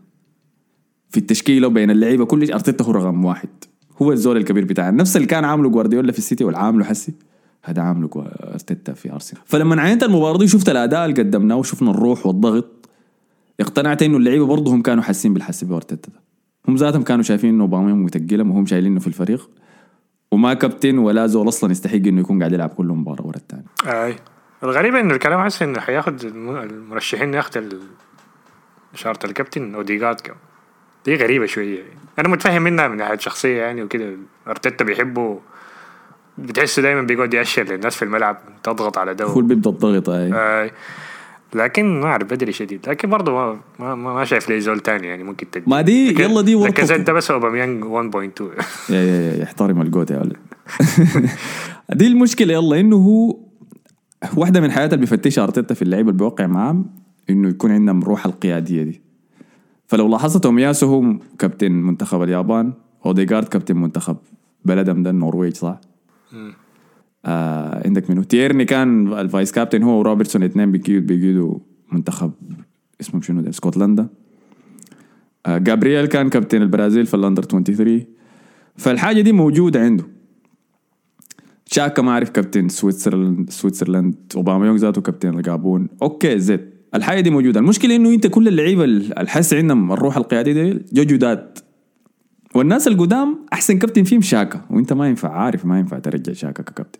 [1.09, 3.49] في التشكيلة وبين اللعيبة كل شيء أرتيتا هو رقم واحد.
[4.01, 7.13] هو الزول الكبير بتاعنا نفس اللي كان عامله جوارديولا في السيتي والعامله حسي
[7.63, 8.09] هسا عامله
[8.53, 9.41] أرتيتا في أرسنال.
[9.45, 12.89] فلما عاينت المباراة دي شفت الأداء اللي قدمناه وشفنا الروح والضغط
[13.59, 16.19] اقتنعت إنه اللعيبة برضه هم كانوا حاسين بالحس بارتيتا ده.
[16.67, 19.49] هم ذاتهم كانوا شايفين إنه اوباميونج متقدم وهم شايلينه في الفريق.
[20.31, 24.15] وما كابتن ولا زول أصلا يستحق إنه يكون قاعد يلعب كل مباراة ورا الثاني أي.
[24.63, 27.79] الغريب انه الكلام حاسس إنه حياخد الم- المرشحين ياخد ال-
[28.95, 30.33] شارة الكابتن أوديجارد كم.
[31.05, 31.77] دي غريبة شوية.
[31.79, 31.89] يعني.
[32.19, 34.15] أنا متفهم منها من ناحية شخصية يعني وكده.
[34.47, 35.39] أرتيتا بيحبه.
[36.37, 40.31] بتحسه دايما بيقعد يأشر للناس في الملعب تضغط على ده هو بيبدأ الضغط أي.
[40.33, 40.71] آي.
[41.55, 42.89] لكن ما أعرف بدري شديد.
[42.89, 46.41] لكن برضه ما ما, ما شايف لي زول تاني يعني ممكن تجي ما دي يلا
[46.41, 48.41] دي زد ده بس اوباميانج 1.2
[48.89, 50.37] يا يا يا يحترم الجوت يا ولد.
[51.99, 53.37] دي المشكلة يلا إنه هو
[54.37, 56.85] واحدة من الحاجات اللي بيفتشها أرتيتا في اللعيبة اللي بيوقع معاهم
[57.29, 59.01] إنه يكون عندهم روح القيادية دي.
[59.87, 62.73] فلو لاحظت تومياسو هو كابتن منتخب اليابان
[63.05, 64.17] اوديجارد كابتن منتخب
[64.65, 65.81] بلدهم ده النرويج صح؟
[67.25, 71.59] آه عندك منو؟ تيرني كان ال vice captain هو وروبرتسون اثنين بيقيدوا بيقيدوا
[71.91, 72.31] منتخب
[73.01, 74.07] اسمه شنو ده؟ اسكتلندا
[75.45, 78.01] آه جابرييل كان كابتن البرازيل في ال under 23
[78.75, 80.03] فالحاجة دي موجودة عنده.
[81.65, 87.59] شاكا ما اعرف كابتن سويتزرلاند سويتزرلاند اوباميونج ذاته كابتن الجابون okay ذاته الحاجة دي موجودة.
[87.59, 91.57] المشكلة إنه أنت كل اللعيبة الحس عندهم الروح القيادية دي جو جداد
[92.55, 94.61] والناس القدام أحسن كابتن فيهم شاكا.
[94.69, 96.99] وأنت ما ينفع عارف ما ينفع ترجع شاكا ككابتن.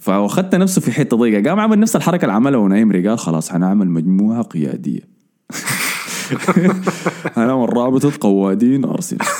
[0.00, 3.88] فأخذت نفسه في حتة ضيقة قام عمل نفس الحركة اللي عملها ونايمري قال خلاص حنعمل
[3.88, 5.00] مجموعة قيادية
[7.36, 9.26] هنعمل رابطه قوادين ارسنال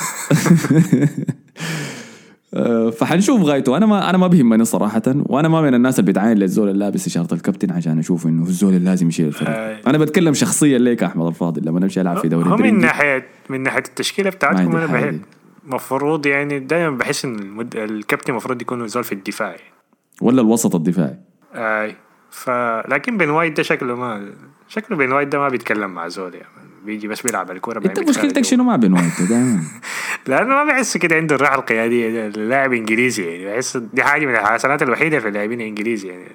[2.99, 6.69] فحنشوف غايته أنا ما أنا ما بيهمني صراحة وأنا ما من الناس اللي بتعاين للزول
[6.69, 9.87] اللي لابس اشاره الكابتن عشان أشوف إنه الزول اللي لازم يشيل الفريق.
[9.87, 12.79] أنا بتكلم شخصيا ليك أحمد الفاضل لما نمشي ألعب في دوري من.
[12.79, 15.21] ناحية من ناحية التشكيلة ما بتاعتكم أنا حاجة بحب دي.
[15.67, 17.75] مفروض يعني دايما بحس إن المد...
[17.75, 19.78] الكابتن المفروض يكون زول في الدفاع يعني.
[20.21, 21.19] ولا الوسط الدفاعي؟
[21.55, 21.95] أي.
[22.31, 22.49] ف
[22.87, 24.33] لكن بن وايت ده شكله ما
[24.67, 26.47] شكله بن وايت ده ما بيتكلم مع زول يعني.
[26.85, 28.43] بيجي بس بيلعب الكورة انت مشكلتك.
[28.43, 29.63] شنو مع بن وايت دائما
[30.27, 33.45] لأنه ما بحس كده عنده الروح القيادية ده اللاعب إنجليزي يعني.
[33.45, 36.25] بحس دي حاجة من الحسنات الوحيدة في اللاعبين الإنجليزي يعني.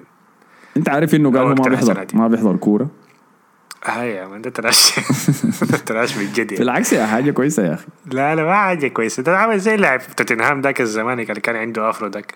[0.77, 2.17] انت عارف انه قال ما بيحضر حسناتي.
[2.17, 2.89] ما بيحضر كورة؟
[3.85, 4.95] هاي يا من ده trash.
[5.87, 6.55] trash بجد يعني.
[6.59, 7.85] بالعكس يا حاجة كويسة يا أخي.
[8.05, 9.23] لا لا ما حاجة كويسة.
[9.23, 12.33] ده عامل زي لاعب توتنهام ذاك الزمان اللي كان عنده أفرو ذاك.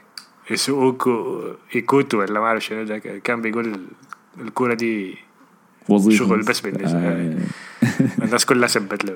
[0.52, 1.42] اسو
[1.76, 3.80] ايكوتو ولا ما اعرف شنو كان بيقول
[4.42, 5.16] الكورة دي
[5.90, 7.38] وظيفه شغل بس بالنسبة آه.
[8.24, 9.14] الناس كلها سبت له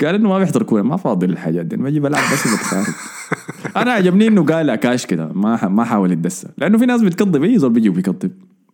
[0.00, 2.86] قال انه ما بيحضر كوره ما فاضي للحاجات دي بجي بلعب بس وبتخارج
[3.76, 7.58] أنا عجبني انه قال اكاش كده ما ما حاول يتدسى لأنه في ناس بتكذب اي
[7.58, 8.32] زول بيجي وبيكذب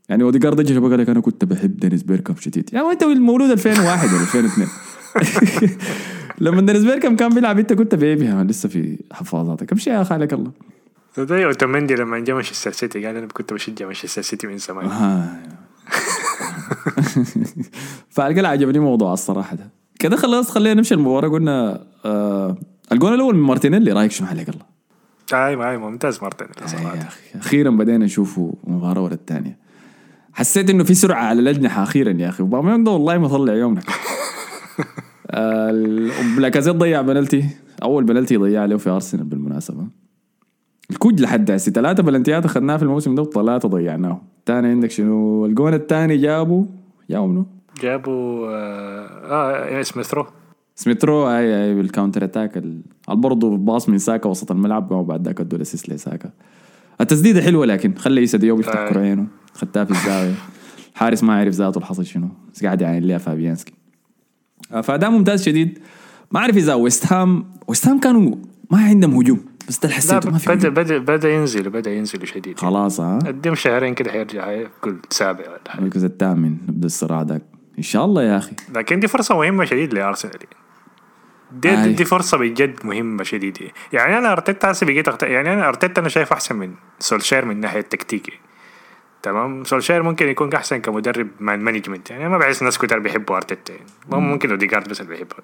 [0.09, 4.09] يعني اوديجارد اجى قال لك أنا كنت بحب دينيس بيركام شديد يعني انت مولود 2001
[4.09, 4.69] ولا 2002
[6.41, 10.33] لما دينيس بيركام كان بيلعب انت كنت baby لسه في حفاظاتك امشي يا خي لك
[10.33, 10.53] الله
[11.19, 14.89] زي اوتاميندي لما جا مانشستر سيتي قال أنا كنت بشجع مانشستر سيتي من زمان.
[18.11, 19.71] فالقى عجبني موضوع الصراحة ده.
[19.99, 21.29] كده خلاص خلينا نمشي المباراة.
[21.29, 22.57] قلنا آه
[22.93, 24.67] الجول الأول من مارتينيلي رأيك شنو عليك الله؟
[25.49, 27.09] أي معي ممتاز مارتن آه صراحة.
[27.35, 29.59] أخيرا بدينا نشوفه مباراة ورا الثانية
[30.33, 32.43] حسيت إنه في سرعة على الاجنحه أخيرا يا أخي.
[32.43, 33.83] اوباميونج ده والله ما طلع يومنا.
[35.31, 35.71] آه،
[36.39, 37.45] لاكازيت ضيع بنالتي.
[37.83, 39.87] أول بنالتي ضيع له في أرسنال بالمناسبة.
[40.91, 45.75] الكوج لحد هسه ثلاثة بلنتيات أخذناها في الموسم ده وثلاثه ضيعناهم تاني عندك شنو؟ الجون
[45.75, 46.65] الثاني جابوا
[47.11, 47.47] جابوا منو؟
[47.83, 50.27] جابوا آه, آه اسمه سميث رو
[50.75, 52.63] سميث رو هاي هاي بال counter attack.
[53.09, 56.31] برضه pass من ساكا وسط الملعب وبعد ذاك ادوا ال assist لساكا.
[57.01, 58.89] التسديدة حلوة لكن خلي يسا ديوب يفتح آه.
[58.89, 60.35] كرة عينه خدتها في الزاوية.
[60.93, 62.29] الحارس ما عرف ذاته الحصل شنو.
[62.55, 63.73] بس قاعد يعين ليها فابيانسكي.
[64.73, 65.79] آه، فأداء ممتاز شديد.
[66.33, 68.35] ما أعرف إذا ويست هام ويست هام كانوا
[68.71, 69.50] ما عندهم هجوم.
[69.71, 70.69] بس ده اللي حسيته ما في بدا.
[70.69, 72.59] بدا بدأ ينزل بدأ ينزل شديد.
[72.59, 77.43] خلاص ها؟ قدم شهرين كده حيرجع حيكون سابع المركز الثامن نبدأ الصراع ذاك.
[77.79, 78.53] إن شاء الله يا أخي.
[78.75, 80.39] لكن دي فرصة مهمة شديد لأرسنال.
[81.53, 81.93] دي, آي.
[81.93, 83.59] دي, فرصة بجد مهمة شديد.
[83.93, 85.23] يعني أنا أرتيتا هسه بقيت أخت...
[85.23, 88.33] يعني أنا أرتيتا أنا شايفه أحسن من سولشير من ناحية تكتيكي.
[89.23, 93.75] تمام؟ سولشير ممكن يكون أحسن كمدرب man management يعني ما بحس الناس كتير بيحبوا أرتيتا.
[93.75, 95.37] يعني ممكن أوديجارد بس اللي بيحبه.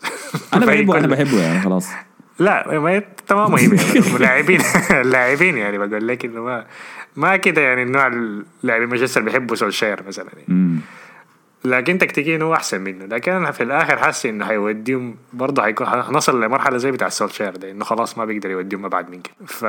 [0.54, 1.88] أنا بحبه أنا بحبه يعني خلاص.
[2.38, 6.66] لا ما تمام مهم يعني اللاعبين اللاعبين يعني بقول لك إنه ما
[7.16, 10.78] ما كده يعني النوع اللاعبين مانشستر بيحبوا سولشاير مثلا يعني.
[11.64, 16.44] لكن تكتيكيا هو أحسن منه لكن أنا في الآخر حاسس إنه حيوديهم برضه حيكون حنصل
[16.44, 19.64] لمرحلة زي بتاع سولشاير ده إنه خلاص ما بيقدر يوديهم ابعد من كده ف...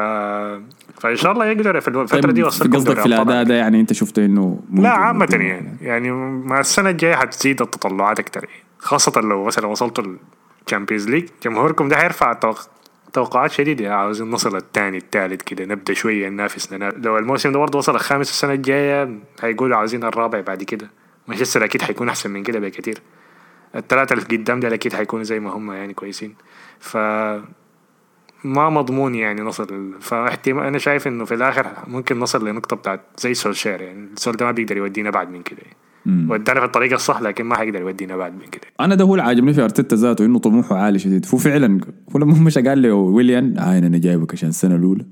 [1.02, 3.44] فإن شاء الله يقدر في الفترة طيب دي في يوصلكم قصدك في الأداء.
[3.44, 8.44] ده يعني أنت شفته إنه لا يكون- يعني يعني مع السنة الجاية حتزيد التطلعات أكتر
[8.44, 10.04] يعني خاصة لو مثلا وصلتوا
[10.72, 12.70] ال Champions League جمهوركم ده حيرفع التوق-
[13.14, 13.84] توقعات شديدة.
[13.84, 17.96] يعني عاوزين نصل الثاني الثالث كده نبدأ شوية ننافس ننا- لو الموسم ده برضه وصل
[17.96, 19.10] الخامس السنة الجاية
[19.42, 20.90] هيقولوا عاوزين الرابع بعد كده.
[21.28, 22.98] مانشستر أكيد حيكون أحسن من كده بكثير
[23.76, 26.36] الثلاثة اللي قدام ده أكيد حيكونوا زي ما هم يعني كويسين.
[26.80, 26.98] ف
[28.44, 33.34] ما مضمون يعني نصل فاحتمال أنا شايف إنه في الآخر ممكن نصل لنقطة بتاعت زي
[33.34, 34.10] سولشير يعني.
[34.16, 35.74] سول ده ما بيقدر يودينا ابعد من كده مم.
[36.08, 38.62] ودانا في الطريقة الصح لكن ما حيقدر يودينا بعد من كده.
[38.80, 41.26] أنا ده هو اللي عاجبني في أرتيتا ذاته إنه طموحه عالي شديد.
[41.34, 41.80] هو فعلا
[42.16, 45.06] هو لما مشى قال له ويليان هاي أنا جايبك عشان السنة الأولى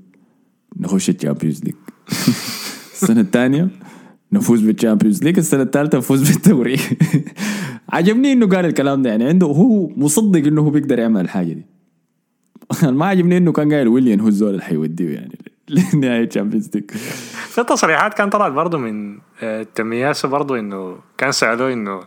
[0.80, 1.74] نخش ال Champions League
[3.02, 3.68] السنة الثانية
[4.32, 6.76] نفوز بال Champions League السنة الثالثة نفوز بالدوري.
[7.88, 11.66] عجبني إنه قال الكلام ده يعني عنده هو مصدق إنه هو بيقدر يعمل الحاجة دي.
[12.98, 15.38] ما عجبني إنه كان قايل ويليان هو الزول اللي حيوديه يعني.
[15.68, 16.90] لنهايه الشامبيونز ليج
[17.48, 22.00] في تصريحات كان طلعت برضه من آه، تمياسو برضه إنه كان سألوه إنه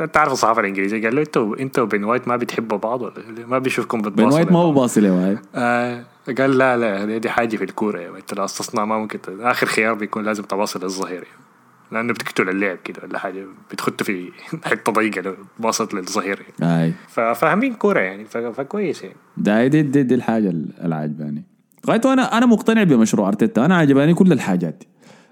[0.00, 3.12] انت عارف الصحافة الإنجليزية؟ قال له إنتوا إنتوا وبين وايت ما بتحبوا بعض ولا
[3.46, 4.72] ما بيشوفكم بين بتباصوا وايت ما هو.
[4.72, 6.04] باصي له هاي آه
[6.38, 9.94] قال لا لا دي, حاجة في الكورة يعني انت لو استصنع ما ممكن آخر خيار
[9.94, 11.44] بيكون لازم تواصل للظهير يعني.
[11.92, 14.32] لأنه بتقتل اللعب كده ولا حاجة بتخط في
[14.70, 16.92] حتة ضيقة لو باصت للظهير يعني.
[17.08, 19.16] ففاهمين كورة يعني فكويس يعني.
[19.36, 21.44] ده دي, دي, دي الحاجة اللي عجباني
[21.86, 23.64] غايته أنا أنا مقتنع بمشروع أرتيتا.
[23.64, 24.86] أنا عجباني كل الحاجات دي.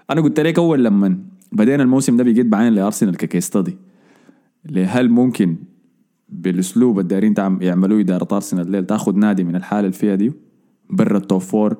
[0.09, 1.17] أنا قلت لك أول لما
[1.51, 3.77] بدينا الموسم ده بقيت بعين لأرسنال ك case study
[4.75, 5.55] هل ممكن
[6.29, 10.33] بالأسلوب الدايرين يعملوه إدارة أرسنال الليل تاخذ نادي من الحالة اللي فيها دي
[10.89, 11.77] برا ال top four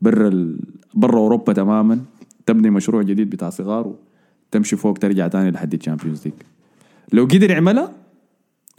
[0.00, 0.60] برا ال...
[0.94, 2.00] برا أوروبا تماما
[2.46, 3.94] تبني مشروع جديد بتاع صغار
[4.48, 6.34] وتمشي فوق ترجع تاني لحد ال Champions League.
[7.12, 7.92] لو قدر يعملها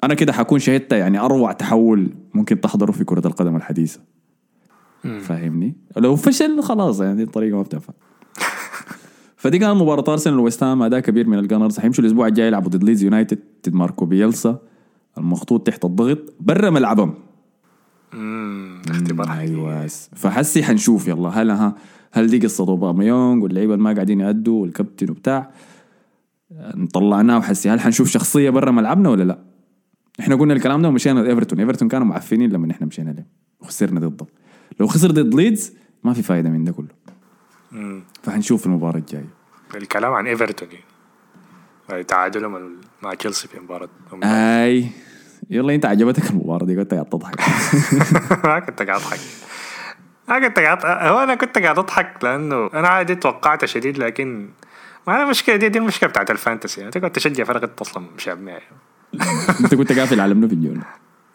[0.04, 4.00] أنا كده حكون شهدت يعني أروع تحول ممكن تحضره في كرة القدم الحديثة.
[5.02, 7.94] فاهمني؟ لو فشل خلاص يعني الطريقة ما بتنفع.
[9.42, 11.80] فدي كانت مباراة أرسنال وويست هام أداء كبير من ال Gunners.
[11.80, 14.60] حيمشوا الأسبوع الجاي يلعبوا ضد ليدز يونايتد ضد مارسيلو بيلسا.
[15.18, 17.14] المضغوط تحت الضغط برا ملعبهم.
[18.90, 19.32] اختبار.
[19.32, 19.88] أيوه.
[20.16, 21.76] فحسي حنشوف يلا هل ها
[22.12, 25.52] هل دي قصة اوباميونج واللعيبة اللي ما قاعدين يأدوا والكابتن وبتاع؟
[26.94, 29.40] طلعناه وحسي هل حنشوف شخصية برا ملعبنا ولا لا؟
[30.20, 31.60] إحنا قلنا الكلام ده ومشينا لإيفرتون.
[31.60, 33.26] إيفرتون كانوا معفنين لما إحنا مشينا لهم
[33.60, 34.28] وخسرنا ضدهم
[34.82, 36.88] لو خسر ضد ليدز ما في فايدة من ده كله.
[37.72, 38.04] مم.
[38.24, 39.30] فحنشوف المباراة الجاية.
[39.76, 40.70] الكلام عن إيفرتون.
[41.90, 43.90] يعني تعادلهم مع تشيلسي في مباراة
[44.24, 44.88] آي.
[45.50, 47.36] يلا أنت عجبتك المباراة دي قلت قاعد تضحك.
[48.46, 49.20] ما كنت قاعد أضحك.
[50.28, 54.50] ما كنت قاعد هو أنا كنت قاعد أضحك لأنه أنا عادي توقعت شديد لكن
[55.08, 56.82] ما أنا المشكلة دي دي المشكلة بتاعت ال fantasy.
[56.82, 58.62] يعني تقعد تشجع فرق انت أصلا مش معي
[59.60, 60.82] أنت كنت قافل على منو في الجولة؟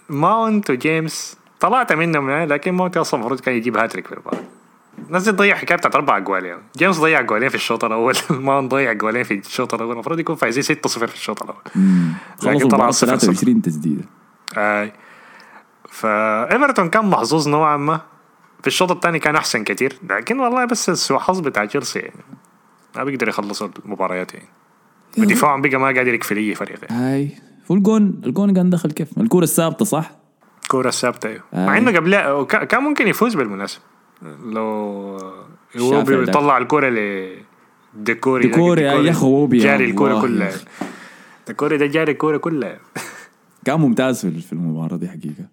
[0.08, 4.42] ماونت وجيمس طلعت منهم يعني لكن ماونت أصلا المفروض كان يجيب هاتريك في المباراه
[4.98, 6.62] الناس دي تضيع حكايه بتاعت أربع اجوال يعني.
[6.78, 8.14] جيمس ضيع جولين في الشوط الأول.
[8.30, 9.92] ماونت ضيع جولين في الشوط الأول.
[9.92, 11.62] المفروض يكون فايزين 6-0 في الشوط الأول.
[12.42, 13.18] لكن طلع صفر صفر.
[13.18, 14.04] 23 تسديدة.
[14.56, 14.92] أي.
[15.88, 18.00] فايفرتون كان محظوظ نوعا ما.
[18.60, 19.98] في الشوط الثاني كان أحسن كتير.
[20.10, 22.24] لكن والله بس سوء حظ بتاع تشيلسي يعني.
[22.96, 24.48] ما بيقدر يخلصوا المباريات يعني.
[25.18, 26.78] ودفاعهم بقى ما قادر يقفل اي فريق.
[26.90, 27.02] يعني.
[27.02, 27.30] هاي.
[27.70, 30.25] هو الجون الجون كان دخل كيف؟ الكوره الثابتة صح؟
[30.66, 31.42] الكوره الثابته أيوه.
[31.52, 33.82] مع إنه قبلها كان ممكن يفوز بالمناسبه
[34.44, 34.62] لو
[35.78, 36.02] هو.
[36.02, 37.28] بيطلع الكورة ل
[37.94, 40.52] ديكوري ديكوري، يا أخي هو جاري الكورة كلها.
[41.46, 42.78] ديكوري ده جاري الكورة كلها.
[43.64, 45.44] كان ممتاز في المباراة دي حقيقة.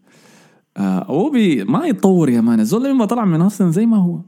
[0.78, 2.60] آه أوبي ما يتطور يا man.
[2.60, 4.20] الزول لما طلع من أرسنال زي ما هو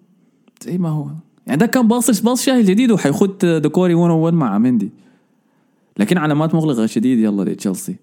[0.61, 1.07] زي ما هو.
[1.47, 4.89] يعني ده كان باصص pass شاهي جديد وحيخد ديكوري 1 1 مع مندي
[5.97, 7.19] لكن علامات مغلقة شديد.
[7.19, 7.95] يلا لتشيلسي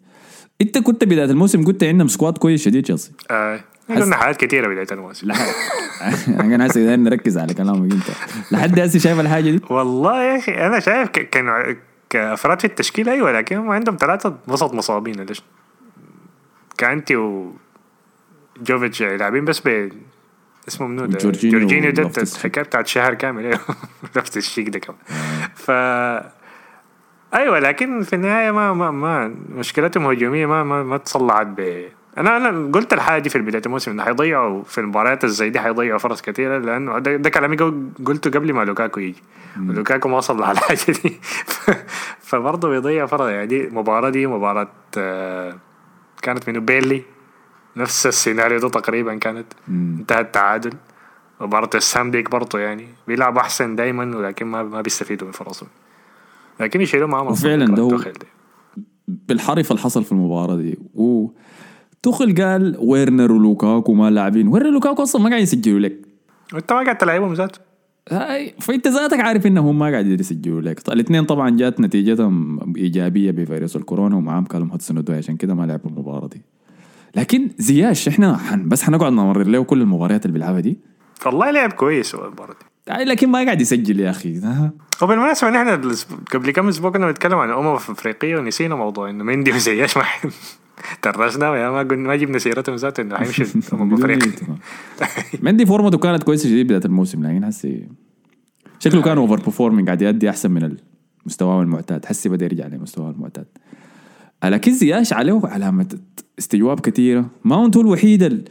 [0.63, 3.61] انت كنت بداية الموسم قلت عندهم squad كويس شديد تشيلسي آه.
[3.89, 5.29] قلنا حاجات كثيره بداية الموسم.
[5.29, 5.47] لحد
[6.41, 8.05] أنا هسه قاعدين نركز على كلامك أنت.
[8.53, 11.75] لحد هسه شايف الحاجة دي؟ والله يا أخي أنا شايف ك- كانوا
[12.11, 15.15] كأفراد في التشكيل أيوه لكن هم عندهم ثلاثة وسط مصابين.
[15.21, 15.43] ليش؟
[16.79, 17.53] كأنتي و
[18.63, 19.89] جوفيتش لاعبين بس ب
[20.69, 22.11] اسمه منو ده؟ جورجينيو ده.
[22.23, 23.59] الحكاية بتاعت شهر كامل
[24.17, 24.99] نفس الشيك ده كمان.
[25.55, 25.71] ف
[27.35, 31.85] أيوه لكن في النهاية ما ما ما مشكلتهم هجومية ما ما, ما تصلعت ب
[32.19, 35.99] أنا أنا قلت الحاجة دي في بدايه الموسم إنه حيضيعوا في المباريات الزي دي حيضيعوا
[35.99, 39.23] فرص كثيرة لأنه ده, ده كلامي قل- قلته قبل ما لوكاكو يجي.
[39.69, 41.21] ولوكاكو ما على الحاجة دي.
[42.29, 43.29] فبرضه بيضيع فرص.
[43.29, 44.69] يعني دي مباراة دي مباراة
[44.99, 45.57] آه،
[46.23, 47.03] كانت من بيرلي
[47.77, 49.47] نفس السيناريو ده تقريبا كانت.
[49.69, 50.73] انتهى التعادل.
[51.41, 55.69] مباراة السام ديك برضه يعني بيلعبوا أحسن دايما ولكن ما ما بيستفيدوا من فرصهم.
[56.63, 57.99] لكن يشيلوا معاهم وفعلا أصلاً ده هو.
[59.09, 61.29] بالحرف اللي حصل في المباراة دي و
[62.03, 64.49] تخل قال ويرنر ولوكاكو ما لاعبين.
[64.49, 66.01] ويرنر ولوكاكو أصلا ما قاعد يسجلوا لك.
[66.55, 67.59] وانت ما قاعد تلعبهم ذاته.
[68.11, 70.89] هاي فأنت ذاتك عارف إنهم ما قاعد يسجلوا لك.
[70.89, 75.91] الاثنين طبعا جات نتيجتهم إيجابية بفيروس الكورونا ومعاهم كالوم هادسون أودوي عشان كده ما لعبوا
[75.91, 76.43] المباراة دي.
[77.17, 80.79] لكن زياش إحنا حن بس حنقعد نمرر له كل المباريات اللي بيلعبها دي.
[81.27, 82.55] والله لعب كويس هو المباراة
[82.89, 83.05] دي.
[83.05, 84.41] لكن ما قاعد يسجل يا أخي.
[85.03, 85.95] وبالمناسبة نحن
[86.33, 90.05] قبل كم أسبوع كنا بنتكلم عن الامم الافريقية ونسينا موضوع إنه مندي وزياش ما
[91.03, 93.43] ترشنا ما قلنا ما جبنا سيرتهم ذاته إنه حيمشي
[93.73, 94.33] الامم الافريقية.
[95.43, 97.89] مندي فورمته كانت كويسة شديد بداية الموسم لكن حسي
[98.79, 100.77] شكله كان over performing قاعد يأدي أحسن من
[101.27, 102.07] مستواه المعتاد.
[102.07, 103.47] حسي بدأ يرجع لمستواه المعتاد.
[104.45, 105.99] لكن زياش عليه علامة
[106.39, 108.45] استجواب كثيرة ماونت هو الوحيد ال...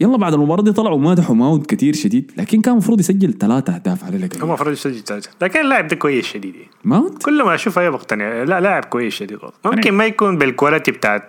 [0.00, 4.04] يلا بعد المباراة دي طلعوا مادحوا ماونت كثير شديد لكن كان المفروض يسجل ثلاثة أهداف
[4.04, 5.30] على هم الأقل المفروض يسجل ثلاثة.
[5.42, 6.54] لكن اللاعب ده كويس شديد.
[6.54, 6.68] يعني.
[6.84, 10.90] ماونت كل ما أشوف أي بقتنع لا لاعب كويس شديد ممكن ما يكون بال quality
[10.90, 11.22] بتاعت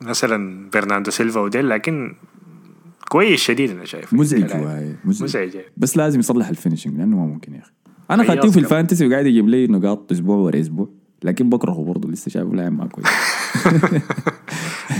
[0.00, 2.14] مثلا برناردو سيلفا وديل لكن
[3.08, 4.12] كويس شديد أنا شايف.
[4.14, 4.44] مزعج
[5.04, 5.22] مزعج.
[5.24, 5.66] مزعج يعني.
[5.76, 7.62] بس لازم يصلح ال finishing لأنه ما ممكن يا
[8.10, 8.58] أنا خياط خدته في.
[8.58, 10.88] ال fantasy وقاعد يجيب لي نقاط أسبوع ورا أسبوع.
[11.24, 13.06] لكن بكرهه برضه لسه شايفه لاعب ما كويس.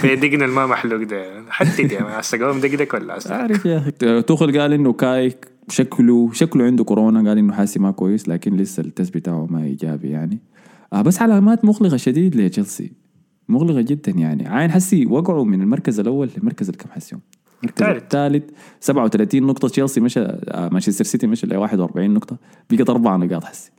[0.04, 1.16] دقن الماء محلوق ده.
[1.78, 4.22] يا هسه قوم دقدك ولا عارف يا أخي.
[4.22, 8.80] توخل قال إنه كايك شكله شكله عنده كورونا قال إنه حاسي ما كويس لكن لسه
[8.80, 10.38] التست بتاعه ما إيجابي يعني.
[10.92, 12.92] آه بس علامات مقلقه شديد لتشيلسي.
[13.48, 14.48] مقلقه جدا يعني.
[14.48, 17.20] عين حسي وقعوا من المركز الأول للمركز الكم حسيهم؟
[17.62, 18.02] المركز الثالث.
[18.02, 18.44] الثالث
[18.80, 22.36] 37 نقطة تشيلسي مشى آه مانشستر سيتي مشى ل 41 نقطة
[22.70, 23.70] بقت أربع نقاط حسي.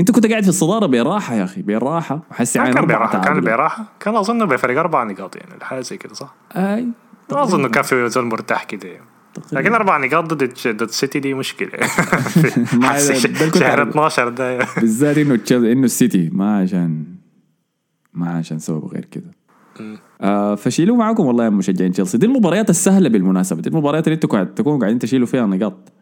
[0.00, 3.40] انت كنت قاعد في الصدارة براحه يا أخي براحه وحسي عين كان براحه كان.
[3.40, 6.86] براحه كان أظن بفرق أربع نقاط يعني الحاجة زي كده صح؟ أي.
[7.32, 9.06] ما أظن كان في زول مرتاح كده يعني.
[9.52, 11.70] لكن أربع نقاط ضد ضد السيتي دي مشكلة.
[13.54, 13.88] شهر عارف.
[13.88, 14.58] 12 ده.
[14.76, 17.04] بالذات إنه إنه السيتي ما عشان
[18.14, 19.30] ما عشان سبب غير كده
[20.20, 22.18] آه فشيلوا معاكم والله يا مشجعين تشيلسي.
[22.18, 23.62] دي المباريات السهلة بالمناسبة.
[23.62, 25.92] دي المباريات اللي أنتوا قاعد تكونوا قاعدين تشيلوا فيها نقاط.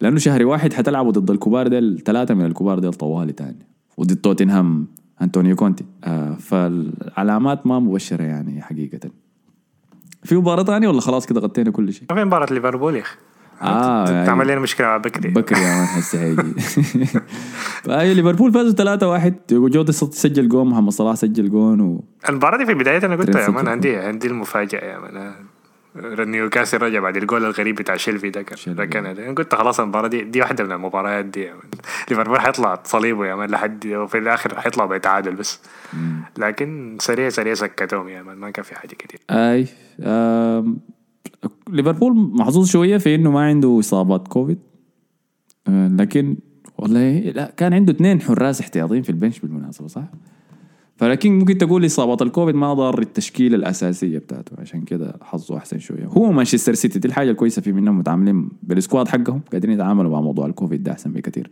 [0.00, 3.66] لأنه شهر واحد حتلعبوا ضد الكبار ديل ثلاثة من الكبار ديل طوالي تاني
[3.96, 4.86] وضد توتنهام
[5.22, 5.84] أنطونيو كونتي.
[6.04, 9.10] آه فالعلامات ما مبشرة يعني حقيقة.
[10.24, 13.16] في مباراة ثانية ولا خلاص كده غطينا كل شيء؟ ما في مباراة ليفربول يا أخي.
[13.62, 15.28] آه يعني تعمل لنا مشكلة مع بكري.
[15.28, 16.54] بكري يا man هسه هيجي.
[17.82, 22.04] فهي ليفربول فازوا 3-1 دييغو جوتا سجل جون محمد صلاح سجل جون و...
[22.28, 23.68] المباراة دي في بدايتها أنا قلت يا man.
[23.68, 25.32] عندي عندي المفاجأة يا man.
[26.04, 28.74] نيوكاسل رجع بعد الجول الغريب بتاع شيلفي ده كان.
[28.74, 31.50] ده كان أنا قلت خلاص المباراة دي دي واحدة من المباريات دي.
[32.10, 35.60] ليفربول حيطلع صليبه يا man لحد وفي الآخر حيطلع بيتعادل بس.
[36.38, 39.20] لكن سريع سريع سكتهم يا man ما كان في حاجة كتير.
[39.30, 39.66] أي
[40.00, 40.78] آم...
[41.70, 44.58] ليفربول محظوظ شوية في إنه ما عنده إصابات كوفيد.
[45.68, 46.36] آه لكن
[46.78, 50.04] والله لا كان عنده اثنين حراس احتياطيين في ال bench بالمناسبة صح؟
[50.96, 56.04] فلكن ممكن تقول اصابه الكوفيد ما ضار التشكيلة الأساسية بتاعته عشان كده حظه أحسن شوية.
[56.04, 60.20] هو مانشستر سيتي دي الحاجة الكويسة في منهم متعاملين بال squad حقهم قادرين يتعاملوا مع
[60.20, 61.50] موضوع الكوفيد ده أحسن بكثير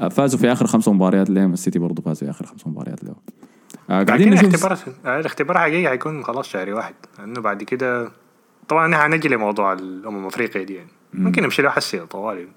[0.00, 3.14] آه، فازوا في آخر خمس مباريات لهم السيتي برضه فازوا في آخر خمس مباريات لهم
[3.90, 6.94] آه، قاعدين نشوف الاختبار آه، الاختبار حقيقي حيكون خلاص شهر واحد.
[7.18, 8.10] لأنه بعد كده
[8.68, 10.90] طبعا حنجي لموضوع الأمم الأفريقية دي يعني.
[11.14, 12.48] ممكن نمشي له حسي طوالي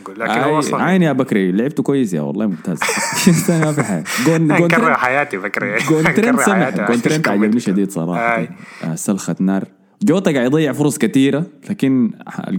[0.00, 1.52] نقول لكن هو أصلا عين يا بكري.
[1.52, 2.78] لعبته كويس يا والله ممتاز.
[3.48, 4.04] ما في حاجة.
[4.26, 8.48] جون جون حياتي بكره جون ترنت نكره سمح جون ترنت عشان عجبني شديد صراحة.
[8.84, 9.64] آه، سلخة نار.
[10.02, 12.10] جوتا قاعد يضيع فرص كثيره لكن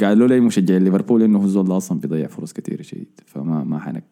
[0.01, 4.03] قالوا لي مشجعين ليفربول إنه هو الزول أصلا بيضيع فرص كثيره شديد فما ما حنك.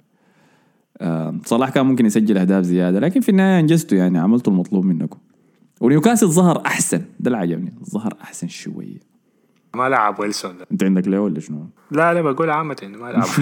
[1.45, 5.17] صلاح كان ممكن يسجل أهداف زيادة لكن في النهاية أنجزتوا يعني عملتوا المطلوب منكم.
[5.81, 7.01] ونيوكاسل ظهر أحسن.
[7.19, 7.73] ده اللي عجبني.
[7.89, 8.99] ظهر أحسن شوية.
[9.75, 10.67] ما لعب ويلسون ده.
[10.71, 13.23] انت عندك ليه ولا شنو؟ لا لا بقول عامة ما لعب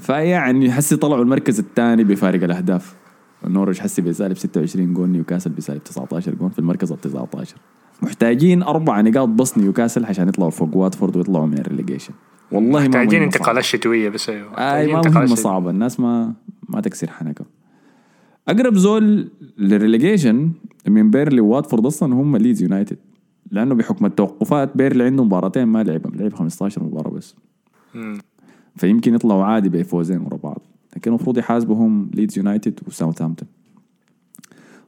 [0.00, 2.94] فيعني حسي طلعوا المركز الثاني بفارق الأهداف
[3.46, 7.56] النورتش حسي بيسالب 26 جول نيوكاسل بيسالب 19 جول في المركز ال 19
[8.02, 12.12] محتاجين أربع نقاط بس نيوكاسل عشان يطلعوا فوق واتفورد ويطلعوا من الريليجيشن
[12.52, 13.64] والله ما محتاجين انتقالات.
[13.64, 15.26] شتوية بس أيوة آي ما.
[15.34, 16.32] صعبة الناس ما
[16.68, 17.44] ما تكسر حنكة
[18.48, 19.28] أقرب زول
[19.58, 20.50] لل relegation
[20.88, 22.96] من بيرنلي وواتفورد أصلا هم ليدز يونايتد
[23.52, 27.34] لأنه بحكم التوقفات بيرنلي عنده مباراتين ما لعب لعب 15 مباراة بس.
[27.94, 28.18] مم.
[28.76, 30.62] فيمكن يطلعوا عادي بفوزين ورا بعض.
[30.96, 33.48] لكن المفروض يحاسبهم ليدز يونايتد وساوثهامبتون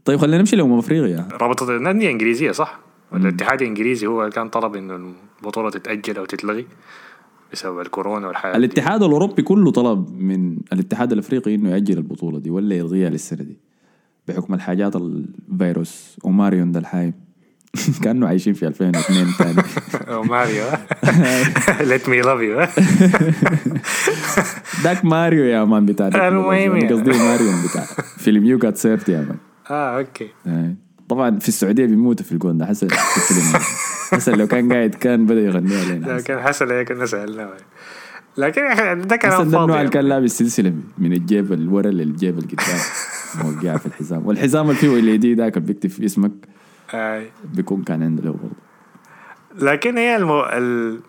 [0.05, 1.29] طيب خلينا نمشي لأمم أفريقيا.
[1.33, 2.81] رابطة الأندية إنجليزية صح؟
[3.13, 6.67] والاتحاد الإنجليزي هو كان طلب إنه البطولة تتأجل أو تتلغي
[7.53, 8.53] بسبب الكورونا والحياة.
[8.53, 8.59] دي.
[8.59, 13.59] الاتحاد الأوروبي كله طلب من الاتحاد الأفريقي إنه يأجل البطولة دي ولا يلغيها للسنة دي.
[14.29, 17.15] بحكم الحاجات الفيروس وماريون ده الحاي
[18.05, 19.63] كانوا عايشين في 2002 ثاني
[20.15, 20.65] أو ماريو.
[21.81, 22.61] let me love you
[24.83, 26.29] ذاك ماريو يا مان بتاع.
[26.29, 26.89] المهم يعني.
[26.93, 27.85] قصدي ماريو بتاع
[28.19, 29.37] فيلم يو كات سيرت يا مان.
[29.71, 30.29] آه أوكي.
[30.47, 30.75] آه.
[31.09, 32.67] طبعا في السعودية بيموتوا في الجون ده.
[32.67, 32.89] حسن
[34.13, 36.39] حسن لو كان قاعد كان بدأ يغنيها لو لنا كان
[36.71, 37.51] هيك كنا سالناه
[38.39, 39.79] لكن يا أخي ده كلام حسن ده النوع فاضي.
[39.81, 42.79] اللي كان لابس سلسله من الجيب الورا للجيب القدام.
[43.45, 44.27] موقعها في الحزام.
[44.27, 46.33] والحزام اللي فيه ال دي ذاك بيكتب اسمك.
[46.95, 47.27] آه.
[47.55, 48.55] بيكون كان عنده له برضه.
[49.71, 50.41] لكن هي المو...
[50.41, 51.01] ال...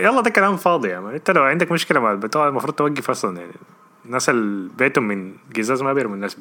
[0.00, 3.52] يلا ده كلام فاضي مان انت لو عندك مشكلة مع البتوع المفروض توقف أصلا يعني.
[4.06, 6.36] الناس اللي بيتهم من قزاز ما بيرموا الناس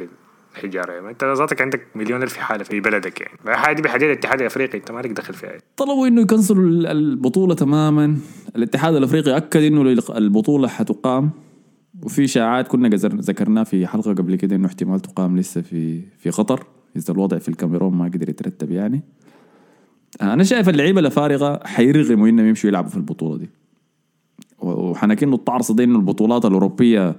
[0.54, 1.10] بالحجارة يعني.
[1.10, 3.34] انت ذاتك عندك مليون ألف حالة في بلدك يعني.
[3.48, 8.18] الحاجة دي بحاجة الاتحاد الأفريقي انت مالك دخل فيها طلبوا إنه يكنسلوا ال- البطولة تماما.
[8.56, 9.82] الاتحاد الأفريقي أكد إنه
[10.18, 11.30] البطولة حتقام.
[12.04, 16.30] وفي إشاعات كنا جزر- ذكرناه في حلقة قبل كده إنه احتمال تقام لسه في في
[16.30, 16.64] قطر.
[16.96, 19.02] إذا الوضع في الكاميرون ما قدر يترتب يعني.
[20.22, 23.50] أنا شايف اللعيبة الافارقه حيرغموا إنهم يمشوا يلعبوا في البطولة دي.
[24.60, 27.16] و- وحنكين انه الطعرص دي إنه البطولات الأوروبية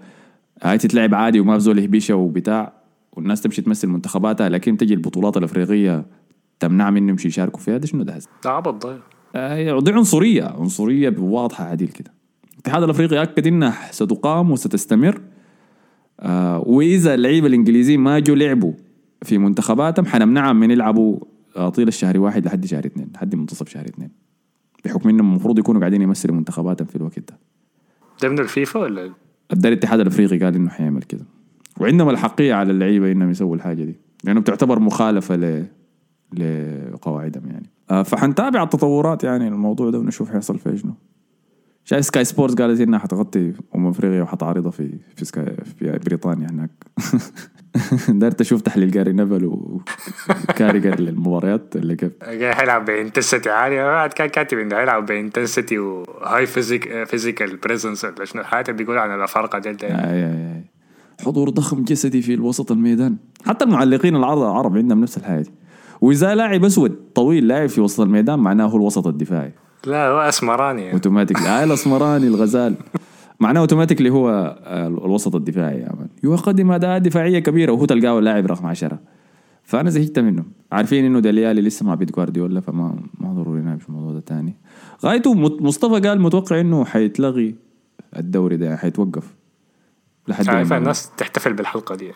[0.63, 2.73] هاي تتلعب عادي وما بزول يهبيشها وبتاع
[3.13, 6.07] والناس تمشي تمثل منتخباتها لكن تجي البطولات الأفريقية
[6.61, 8.99] تمنع منهم يمشي يشاركوا فيها ده شنو ده؟ ده عبط ده.
[9.37, 12.13] آه، دي عنصرية عنصرية واضحة عديل كده.
[12.55, 15.21] الاتحاد الأفريقي اكد انها ستقام وستستمر.
[16.21, 18.73] آه وإذا اللعيبة الانجليزيين ما جو لعبوا
[19.25, 21.19] في منتخباتهم حنمنعهم من يلعبوا
[21.57, 24.11] آه طيل الشهر واحد لحد شهر اثنين لحد منتصف شهر اثنين.
[24.85, 27.39] بحكم إنهم المفروض يكونوا قاعدين يمثلوا منتخباتهم في الوقت ده.
[28.23, 29.13] ده من الفيفا ولا؟
[29.53, 31.25] ده الاتحاد الأفريقي قال إنه حيعمل كده.
[31.81, 33.97] وعندهم الأحقية على اللعيبة إنهم يسووا الحاجة دي.
[34.25, 35.65] لأنه بتعتبر مخالفة ل
[36.33, 37.71] لقواعدهم يعني.
[37.91, 40.95] آه، فحنتابع التطورات يعني الموضوع ده ونشوف حيحصل فيه شنو.
[41.85, 46.71] شايف Sky Sports قالت انها حتغطي امم أفريقيا وحتعرضها في في Sky في بريطانيا هناك.
[48.21, 52.13] دارت أشوف تحليل جاري نيفل وكاريجر للمباريات اللي كيف
[52.43, 57.57] حيلعب ب intensity عالية بعد كان كاتب إنه حيلعب ب intensity و high physic physical
[57.57, 58.41] presence ولا شنو.
[58.41, 60.65] الحاجات اللي بيقولوا عن الأفارقة ديل ده آي آي آي.
[61.25, 63.17] حضور ضخم جسدي في الوسط الميدان.
[63.47, 65.51] حتى المعلقين العرب عندهم نفس الحاجة دي.
[66.01, 69.53] وإذا لاعب أسود طويل لاعب في وسط الميدان معناه هو الوسط الدفاعي.
[69.87, 70.81] لا هو أسمراني.
[70.83, 70.93] يعني.
[70.93, 72.75] اوتوماتيك آه الأسمراني الغزال.
[73.41, 78.47] معناه اوتوماتيكلي هو آه، الوسط الدفاعي يا مان يقدم اداء دفاعية كبيرة وهو تلقاه اللاعب
[78.47, 78.99] رقم عشرة
[79.63, 84.13] فأنا زهقت منه عارفين إنه دليالي لسه مع بيت جوارديولا فما ما ضروري نناقش الموضوع
[84.13, 84.55] ده تاني.
[85.05, 87.55] غايته مصطفى قال متوقع إنه حيتلغي
[88.17, 89.35] الدوري ده حيتوقف
[90.29, 92.11] لحد لما- الناس تحتفل بالحلقة دي.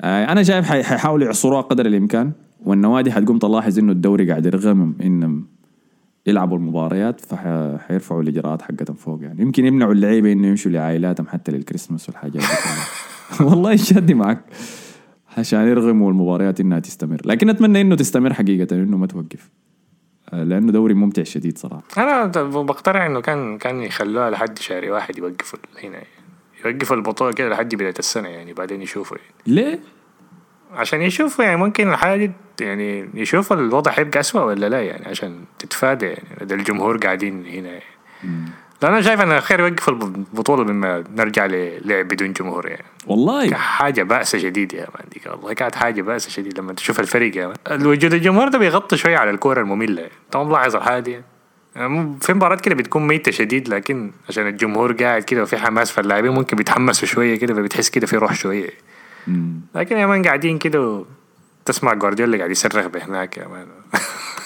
[0.00, 2.32] آه، أنا شايف حي- حيحاولوا يعصروها قدر الإمكان
[2.64, 5.46] والنوادي حتقوم تلاحظ إنه الدوري قاعد يرغمهم إنهم
[6.26, 12.08] يلعبوا المباريات فحيرفعوا الإجراءات حقتهم فوق يعني يمكن يمنعوا اللعيبة إنه يمشوا لعائلاتهم حتى للكريسماس
[12.08, 12.46] والحاجات دي.
[13.46, 14.44] والله شادي معك
[15.38, 19.50] عشان يرغموا المباريات إنها تستمر لكن أتمنى إنه تستمر حقيقة إنه ما توقف
[20.32, 25.18] آه، لأنه دوري ممتع شديد صراحة أنا بقترح إنه كان كان يخلوها لحد شهر واحد
[25.18, 26.06] يوقفوا هنا يعني.
[26.64, 29.32] يوقفوا البطولة كده لحد بداية السنة يعني بعدين يشوفوا يعني.
[29.46, 29.80] ليه؟
[30.74, 32.32] عشان يشوفوا يعني ممكن الحاجة دي
[32.64, 36.28] يعني يشوفوا الوضع حيبقى اسوء ولا لا يعني عشان تتفادى يعني.
[36.40, 37.82] ده الجمهور قاعدين هنا يعني.
[38.82, 42.84] لأن أنا شايف إن خير يوقفوا البطولة مما نرجع للعب بدون جمهور يعني.
[43.06, 43.54] والله.
[43.54, 45.52] حاجة بأسة شديدة يا مان ديك والله.
[45.52, 47.56] كانت حاجة بأسة شديدة لما تشوف الفريق يا مان.
[47.70, 50.02] الوجود الجمهور ده بيغطي شوية على الكورة المملة.
[50.02, 51.10] انت ما ملاحظ الحاجة دي
[51.76, 52.18] يعني.
[52.20, 56.56] في مباراة كده بتكون ميتة شديد لكن عشان الجمهور قاعد كده وفي حماس فاللاعبين ممكن
[56.56, 58.64] بيتحمسوا شوية كده فبتحس كده في روح شوية.
[58.64, 58.91] مم.
[59.74, 61.04] لكن يا man قاعدين كده
[61.64, 63.66] تسمع جوارديولا قاعد يصرخ بهناك يا man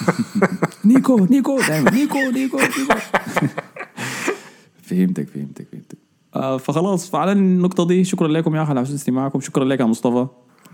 [0.84, 1.90] نيكو نيكو دايما.
[1.90, 2.94] نيكو نيكو نيكو.
[4.88, 5.98] فهمتك فهمتك فهمتك.
[6.36, 9.40] آه فخلاص فعلى النقطة دي شكرا لكم يا أخي على حسن استماعكم.
[9.40, 10.26] شكرا لك يا مصطفى.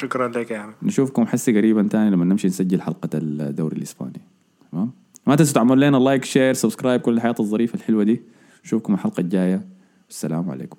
[0.02, 4.20] شكرا لك يا man نشوفكم حسي قريبا تاني لما نمشي نسجل حلقة الدوري الإسباني.
[4.72, 4.90] تمام؟
[5.26, 8.22] ما تنسوا تعملوا لنا like share subscribe كل الحياة الظريفة الحلوة دي.
[8.64, 9.66] نشوفكم الحلقة الجاية.
[10.08, 10.76] والسلام عليكم.